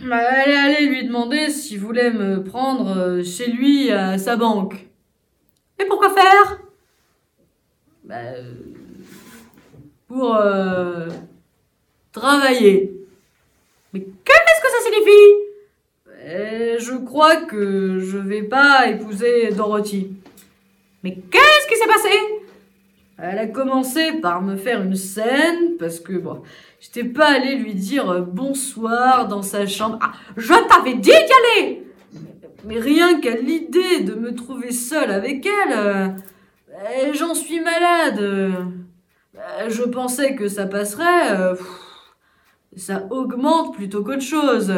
[0.00, 4.86] Bah, allez, allez lui demander s'il voulait me prendre euh, chez lui à sa banque.
[5.78, 6.60] Et pourquoi faire?
[8.04, 8.52] Bah, euh,
[10.08, 11.08] pour euh,
[12.14, 12.94] travailler.
[13.92, 15.34] Mais qu'est-ce que ça signifie?
[16.26, 20.12] Euh, je crois que je vais pas épouser Dorothy.
[21.02, 22.08] Mais qu'est-ce qui s'est passé?
[23.18, 26.42] Elle a commencé par me faire une scène parce que bon,
[26.80, 29.98] j'étais pas allé lui dire bonsoir dans sa chambre.
[30.00, 31.84] Ah, Je t'avais dit d'y aller
[32.66, 36.08] mais rien qu'à l'idée de me trouver seule avec elle, euh,
[37.12, 38.18] j'en suis malade.
[38.20, 38.50] euh,
[39.68, 41.54] je pensais que ça passerait.
[42.76, 44.72] Ça augmente plutôt qu'autre chose.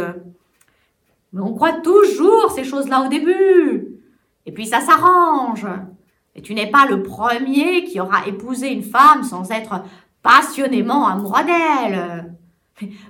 [1.32, 3.88] Mais on croit toujours ces choses-là au début.
[4.46, 5.66] Et puis ça s'arrange.
[6.34, 9.82] Et tu n'es pas le premier qui aura épousé une femme sans être
[10.22, 12.34] passionnément amoureux d'elle.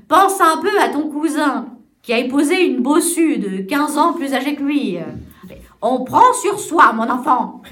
[0.09, 1.67] Pense un peu à ton cousin
[2.03, 4.99] qui a épousé une bossue de 15 ans plus âgée que lui.
[5.83, 7.63] On prend sur soi, mon enfant.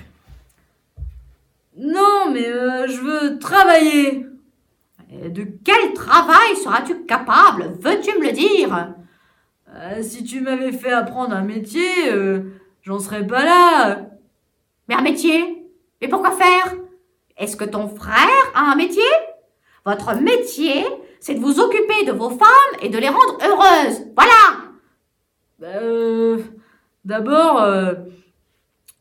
[1.77, 4.27] Non, mais euh, je veux travailler.
[5.23, 8.95] Et De quel travail seras-tu capable Veux-tu me le dire?
[9.71, 12.41] Euh, si tu m'avais fait apprendre un métier, euh,
[12.83, 14.07] j'en serais pas là.
[14.89, 15.67] Mais un métier?
[16.01, 16.75] Mais pourquoi faire?
[17.37, 19.03] Est-ce que ton frère a un métier?
[19.85, 20.85] Votre métier,
[21.21, 24.03] c'est de vous occuper de vos femmes et de les rendre heureuses.
[24.17, 24.65] Voilà
[25.63, 26.39] euh,
[27.05, 27.95] D'abord, euh,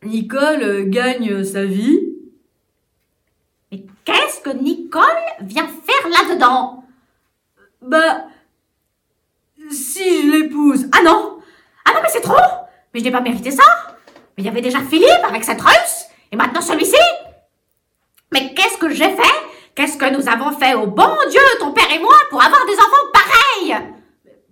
[0.04, 2.00] Nicole euh, gagne sa vie.
[3.72, 5.02] Mais qu'est-ce que Nicole
[5.42, 6.84] vient faire faire là-dedans
[7.82, 8.26] Bah,
[9.72, 10.88] si je l'épouse.
[10.92, 11.40] Ah non
[11.86, 12.36] Ah non, mais c'est trop
[12.94, 13.64] Mais je n'ai pas mérité ça
[14.38, 16.98] Mais il y avait déjà Philippe avec cette russe, et maintenant celui-ci
[18.32, 19.38] Mais qu'est-ce que j'ai fait?
[19.76, 22.74] Qu'est-ce que nous avons fait au bon Dieu, ton père et moi, pour avoir des
[22.78, 23.84] enfants pareils?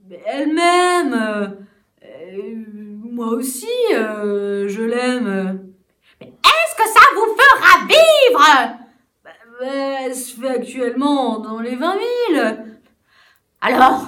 [0.09, 1.13] Mais Elle-même.
[1.13, 1.47] euh,
[2.03, 2.55] euh,
[3.11, 5.69] moi aussi, euh, je l'aime.
[6.19, 8.77] Est-ce que ça vous fera vivre?
[9.63, 11.95] Elle se fait actuellement dans les 20
[12.33, 12.57] 000.
[13.61, 14.07] Alors,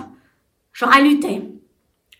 [0.71, 1.41] j'aurais lutté.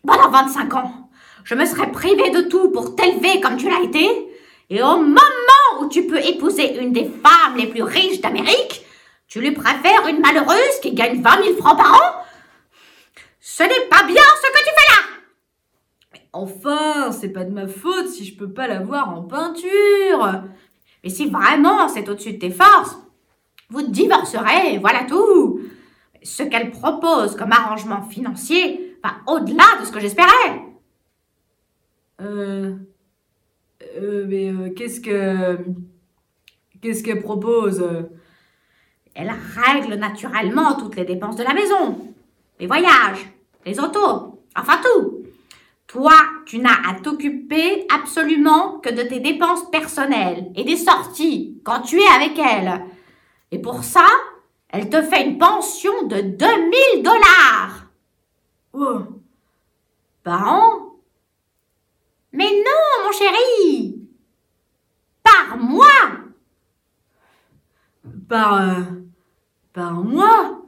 [0.06, 1.10] Pendant 25 ans,
[1.44, 4.30] je me serais privée de tout pour t'élever comme tu l'as été.
[4.70, 5.22] Et au moment
[5.82, 8.86] où tu peux épouser une des femmes les plus riches d'Amérique,
[9.28, 12.24] tu lui préfères une malheureuse qui gagne 20 000 francs par an?
[13.40, 18.10] Ce n'est pas bien ce que tu fais là Enfin, c'est pas de ma faute
[18.10, 20.44] si je peux pas l'avoir en peinture.
[21.04, 22.98] Mais si vraiment c'est au-dessus de tes forces,
[23.74, 25.60] vous divorcerez, voilà tout.
[26.22, 30.62] Ce qu'elle propose comme arrangement financier va au-delà de ce que j'espérais.
[32.22, 32.76] Euh.
[33.98, 35.58] euh, mais euh, qu'est-ce que.
[36.82, 37.84] Qu'est-ce qu'elle propose?
[39.16, 42.14] Elle règle naturellement toutes les dépenses de la maison.
[42.60, 43.26] Les voyages,
[43.66, 45.24] les autos, enfin tout.
[45.88, 46.14] Toi,
[46.46, 52.00] tu n'as à t'occuper absolument que de tes dépenses personnelles et des sorties quand tu
[52.00, 52.82] es avec elle.
[53.54, 54.08] Et pour ça,
[54.70, 57.86] elle te fait une pension de 2000 dollars
[58.74, 59.02] Oh,
[60.24, 60.96] par an.
[62.32, 63.96] Mais non, mon chéri
[65.22, 65.86] Par mois
[68.28, 68.60] par.
[68.60, 68.82] euh,
[69.72, 70.62] par moi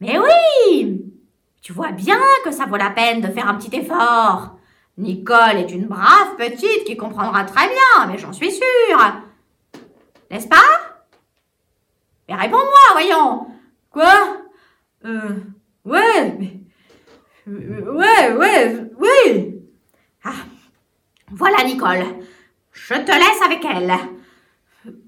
[0.00, 1.04] Mais oui
[1.60, 4.56] Tu vois bien que ça vaut la peine de faire un petit effort.
[4.96, 9.20] Nicole est une brave petite qui comprendra très bien, mais j'en suis sûre.
[10.30, 10.83] N'est-ce pas?
[12.28, 13.46] Mais réponds-moi, voyons.
[13.90, 14.38] Quoi?
[15.04, 15.36] Euh.
[15.84, 16.38] Ouais,
[17.48, 19.60] euh, Ouais, ouais, oui
[21.30, 22.04] Voilà, Nicole.
[22.72, 23.92] Je te laisse avec elle.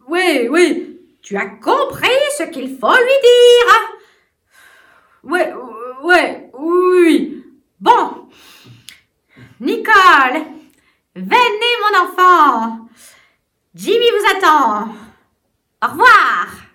[0.09, 3.73] Oui, oui Tu as compris ce qu'il faut lui dire.
[5.23, 5.53] Ouais,
[6.03, 7.45] ouais, oui
[7.81, 8.29] Bon.
[9.61, 10.43] Nicole,
[11.14, 12.89] venez mon enfant.
[13.75, 14.89] Jimmy vous attend.
[15.83, 16.66] Au revoir.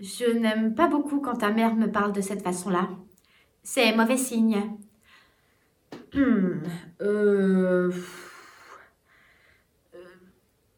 [0.00, 2.88] Je n'aime pas beaucoup quand ta mère me parle de cette façon-là.
[3.62, 4.62] C'est mauvais signe.
[6.14, 6.62] Hmm,
[7.02, 7.92] euh...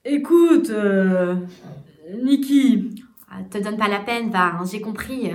[0.05, 1.37] Écoute, euh...
[2.23, 5.31] Nikki, Ah, Te donne pas la peine, va, hein, j'ai compris.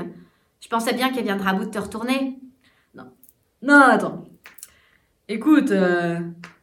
[0.60, 2.38] Je pensais bien qu'elle viendra à bout de te retourner.
[3.62, 4.26] Non, attends.
[5.30, 6.20] Écoute, euh,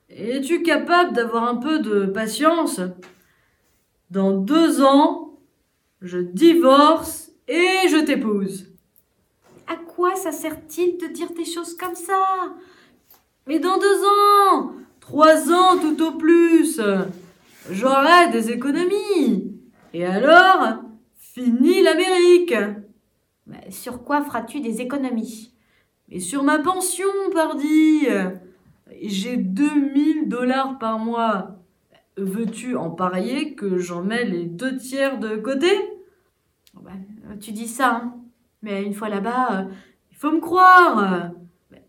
[0.08, 2.80] es-tu capable d'avoir un peu de patience?
[4.10, 5.23] Dans deux ans,
[6.04, 8.66] je divorce et je t'épouse.
[9.66, 12.54] À quoi ça sert-il de dire des choses comme ça?
[13.46, 16.80] Mais dans deux ans Trois ans tout au plus
[17.70, 19.54] J'aurai des économies.
[19.94, 20.82] Et alors,
[21.16, 22.54] fini l'Amérique.
[23.46, 25.54] Mais Sur quoi feras-tu des économies?
[26.08, 28.06] Mais sur ma pension, pardi.
[29.00, 31.56] J'ai 2000 dollars par mois.
[32.18, 35.93] Veux-tu en parier que j'en mets les deux tiers de côté?
[36.84, 36.92] Ouais,
[37.30, 38.14] euh, Tu dis ça, hein.
[38.62, 39.64] mais une fois là-bas, euh,
[40.10, 41.30] Il faut me croire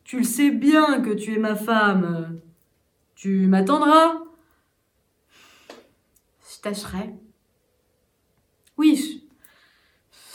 [0.04, 2.40] Tu le sais bien que tu es ma femme.
[3.16, 4.26] Tu m'attendras
[6.56, 7.14] je tâcherai.
[8.78, 9.24] Oui,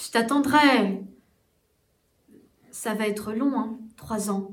[0.00, 1.02] je, t'attendrai.
[2.70, 4.52] Ça va être long, hein, trois ans.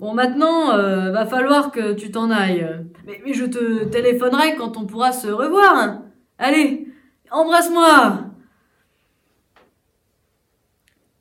[0.00, 2.66] Bon, maintenant, euh, va falloir que tu t'en ailles.
[3.06, 6.02] Mais je te téléphonerai quand on pourra se revoir.
[6.38, 6.86] Allez,
[7.30, 8.27] embrasse-moi.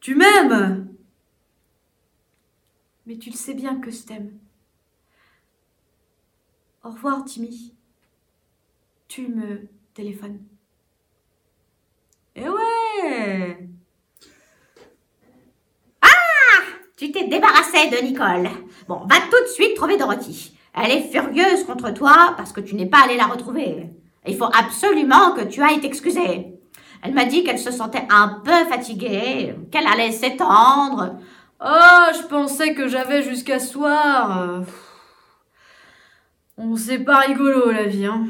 [0.08, 0.88] Tu m'aimes
[3.06, 4.40] Mais tu le sais bien que je t'aime.
[6.82, 7.74] Au revoir, Timmy.
[9.10, 10.40] Tu me téléphones.
[12.38, 13.68] Eh ouais
[16.96, 18.50] Tu t'es débarrassé de Nicole.
[18.88, 20.58] Bon, va tout de suite trouver Dorothy.
[20.74, 23.90] Elle est furieuse contre toi parce que tu n'es pas allé la retrouver.
[24.26, 26.57] Il faut absolument que tu ailles t'excuser.
[27.02, 31.18] Elle m'a dit qu'elle se sentait un peu fatiguée, qu'elle allait s'étendre.
[31.60, 34.64] Oh, je pensais que j'avais jusqu'à soir.
[36.58, 38.28] On sait pas rigolo la vie, hein.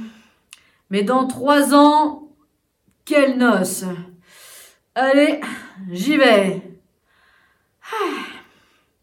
[0.90, 2.30] Mais dans trois ans,
[3.06, 3.84] quelle noce.
[4.96, 5.42] Allez,
[5.92, 6.62] j'y vais.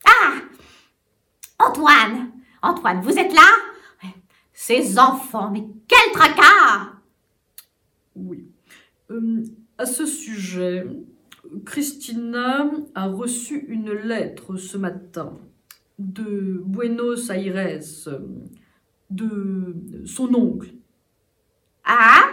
[0.07, 0.32] Ah
[1.59, 2.31] Antoine
[2.62, 4.11] Antoine, vous êtes là?
[4.53, 6.93] Ces enfants, mais quel tracas
[8.16, 8.53] Oui.
[9.10, 9.43] Euh,
[9.78, 10.86] à ce sujet,
[11.66, 15.39] Christina a reçu une lettre ce matin
[15.98, 17.81] de Buenos Aires,
[19.10, 19.76] de
[20.06, 20.74] son oncle,
[21.85, 22.31] Ah?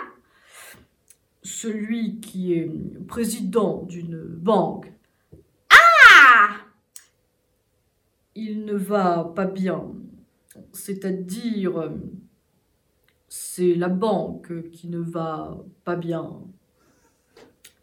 [1.44, 2.72] Celui qui est
[3.08, 4.92] président d'une banque.
[5.70, 6.56] Ah
[8.36, 9.92] Il ne va pas bien.
[10.72, 11.92] C'est-à-dire,
[13.28, 16.42] c'est la banque qui ne va pas bien.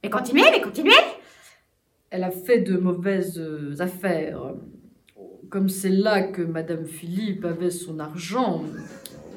[0.03, 0.93] Mais continuez, mais continuez
[2.11, 4.55] Elle a fait de mauvaises euh, affaires.
[5.51, 8.65] Comme c'est là que Madame Philippe avait son argent,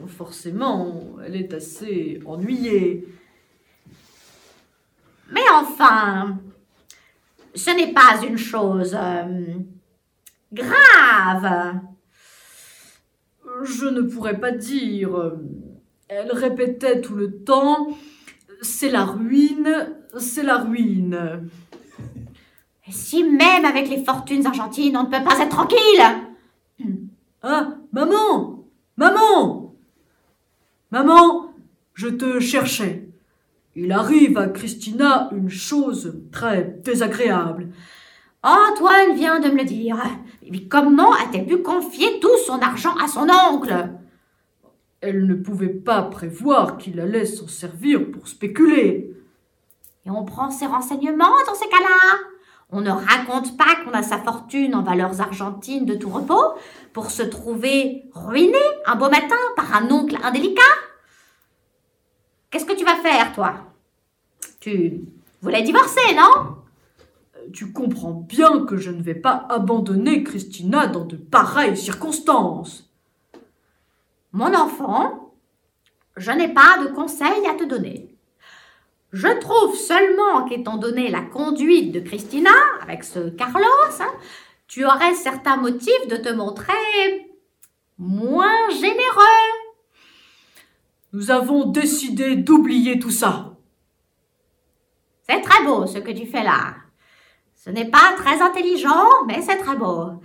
[0.08, 3.08] forcément, elle est assez ennuyée.
[5.32, 6.38] Mais enfin,
[7.56, 9.56] ce n'est pas une chose euh,
[10.52, 11.80] grave.
[13.64, 15.34] Je ne pourrais pas dire.
[16.08, 17.88] Elle répétait tout le temps
[18.62, 21.50] C'est la ruine, c'est la ruine.
[22.88, 26.04] Et si même avec les fortunes argentines, on ne peut pas être tranquille
[27.42, 28.66] Ah, maman
[28.98, 29.76] Maman
[30.92, 31.54] Maman,
[31.94, 33.08] je te cherchais.
[33.76, 37.70] Il arrive à Christina une chose très désagréable.
[38.44, 39.98] Antoine vient de me le dire.
[40.52, 43.90] Mais comment a-t-elle pu confier tout son argent à son oncle?
[45.00, 49.16] Elle ne pouvait pas prévoir qu'il allait s'en servir pour spéculer.
[50.06, 52.20] Et on prend ses renseignements dans ces cas-là
[52.72, 56.56] On ne raconte pas qu'on a sa fortune en valeurs argentines de tout repos
[56.94, 60.62] pour se trouver ruiné un beau matin par un oncle indélicat
[62.50, 63.54] Qu'est-ce que tu vas faire, toi?
[64.60, 65.02] Tu
[65.42, 66.58] voulais divorcer, non?
[67.54, 72.90] Tu comprends bien que je ne vais pas abandonner Christina dans de pareilles circonstances.
[74.34, 75.34] Mon enfant,
[76.18, 78.11] je n'ai pas de conseils à te donner.
[79.12, 82.52] Je trouve seulement qu'étant donné la conduite de Christina
[82.82, 83.66] avec ce Carlos,
[84.00, 84.14] hein,
[84.68, 87.28] tu aurais certains motifs de te montrer
[87.98, 89.52] moins généreux.
[91.12, 93.58] Nous avons décidé d'oublier tout ça.
[95.24, 96.76] C'est très beau ce que tu fais là.
[97.54, 100.22] Ce n'est pas très intelligent, mais c'est très beau.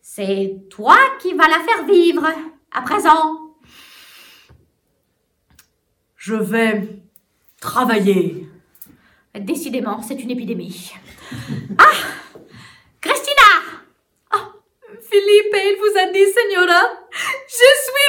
[0.00, 2.26] C'est toi qui vas la faire vivre
[2.72, 3.54] à présent.
[6.16, 7.05] Je vais
[7.60, 8.48] travailler.
[9.34, 10.92] Décidément, c'est une épidémie.
[11.78, 11.90] Ah
[13.00, 13.46] Christina
[15.10, 16.82] Philippe, il vous a dit, Señora,
[17.46, 18.08] je suis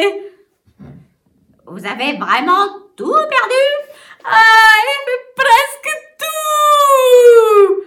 [0.00, 0.30] ruinée.
[1.66, 2.66] Vous avez vraiment
[2.96, 3.64] tout perdu?
[4.24, 7.84] Ah, mais presque tout.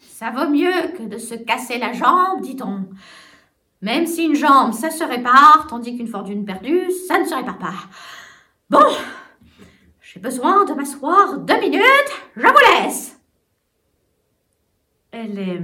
[0.00, 2.88] Ça vaut mieux que de se casser la jambe, dit-on.
[3.82, 7.58] Même si une jambe, ça se répare, tandis qu'une fortune perdue, ça ne se répare
[7.58, 7.74] pas.
[8.70, 8.86] Bon,
[10.00, 13.20] j'ai besoin de m'asseoir deux minutes, je vous laisse.
[15.10, 15.60] Elle est...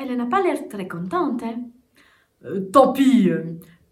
[0.00, 1.56] Elle n'a pas l'air très contente, hein.
[2.44, 3.30] Euh, tant pis,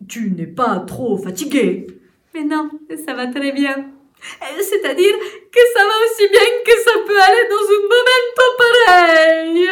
[0.08, 1.88] tu n'es pas trop fatigué.
[2.32, 2.70] Mais non,
[3.04, 3.76] ça va très bien.
[3.76, 5.14] Euh, C'est-à-dire
[5.52, 9.68] que ça va aussi bien que ça peut aller dans un momento pareil.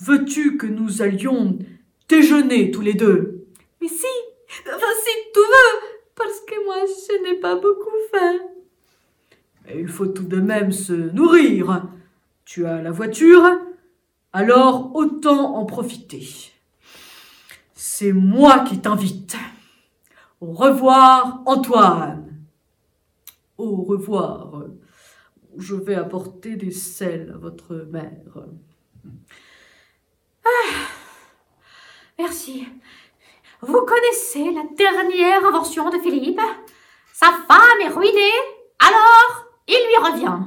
[0.00, 1.58] Veux-tu que nous allions
[2.08, 3.46] déjeuner tous les deux
[3.80, 4.06] Mais si,
[4.66, 8.38] enfin si tu veux, parce que moi je n'ai pas beaucoup faim.
[9.68, 11.84] Et Il faut tout de même se nourrir.
[12.44, 13.44] Tu as la voiture,
[14.32, 16.26] alors autant en profiter.
[17.74, 19.36] C'est moi qui t'invite.
[20.40, 22.46] Au revoir, Antoine.
[23.58, 24.64] Au revoir.
[25.56, 28.46] Je vais apporter des sels à votre mère.
[32.18, 32.66] Merci.
[33.60, 36.40] Vous connaissez la dernière invention de Philippe?
[37.12, 38.38] Sa femme est ruinée,
[38.78, 40.44] alors il lui revient.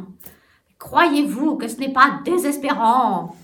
[0.79, 3.35] Croyez-vous que ce n'est pas désespérant?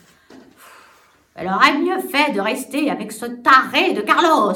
[1.35, 4.53] Elle aurait mieux fait de rester avec ce taré de Carlos.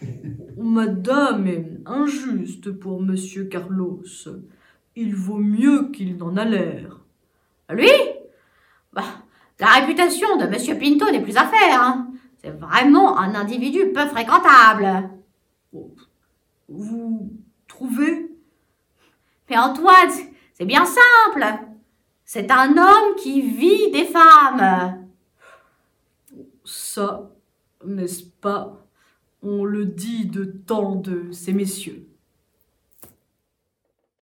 [0.56, 4.02] Madame est injuste pour Monsieur Carlos.
[4.96, 6.98] Il vaut mieux qu'il n'en a l'air.
[7.70, 7.90] Lui?
[8.92, 9.04] Bah,
[9.60, 11.82] La réputation de Monsieur Pinto n'est plus à faire.
[11.82, 12.07] hein.
[12.50, 15.10] Vraiment un individu peu fréquentable.
[16.68, 17.32] Vous
[17.66, 18.30] trouvez?
[19.48, 20.10] Mais Antoine,
[20.54, 21.44] c'est bien simple.
[22.24, 25.06] C'est un homme qui vit des femmes.
[26.64, 27.30] ça,
[27.84, 28.84] n'est-ce pas?
[29.42, 32.07] On le dit de tant de ces messieurs.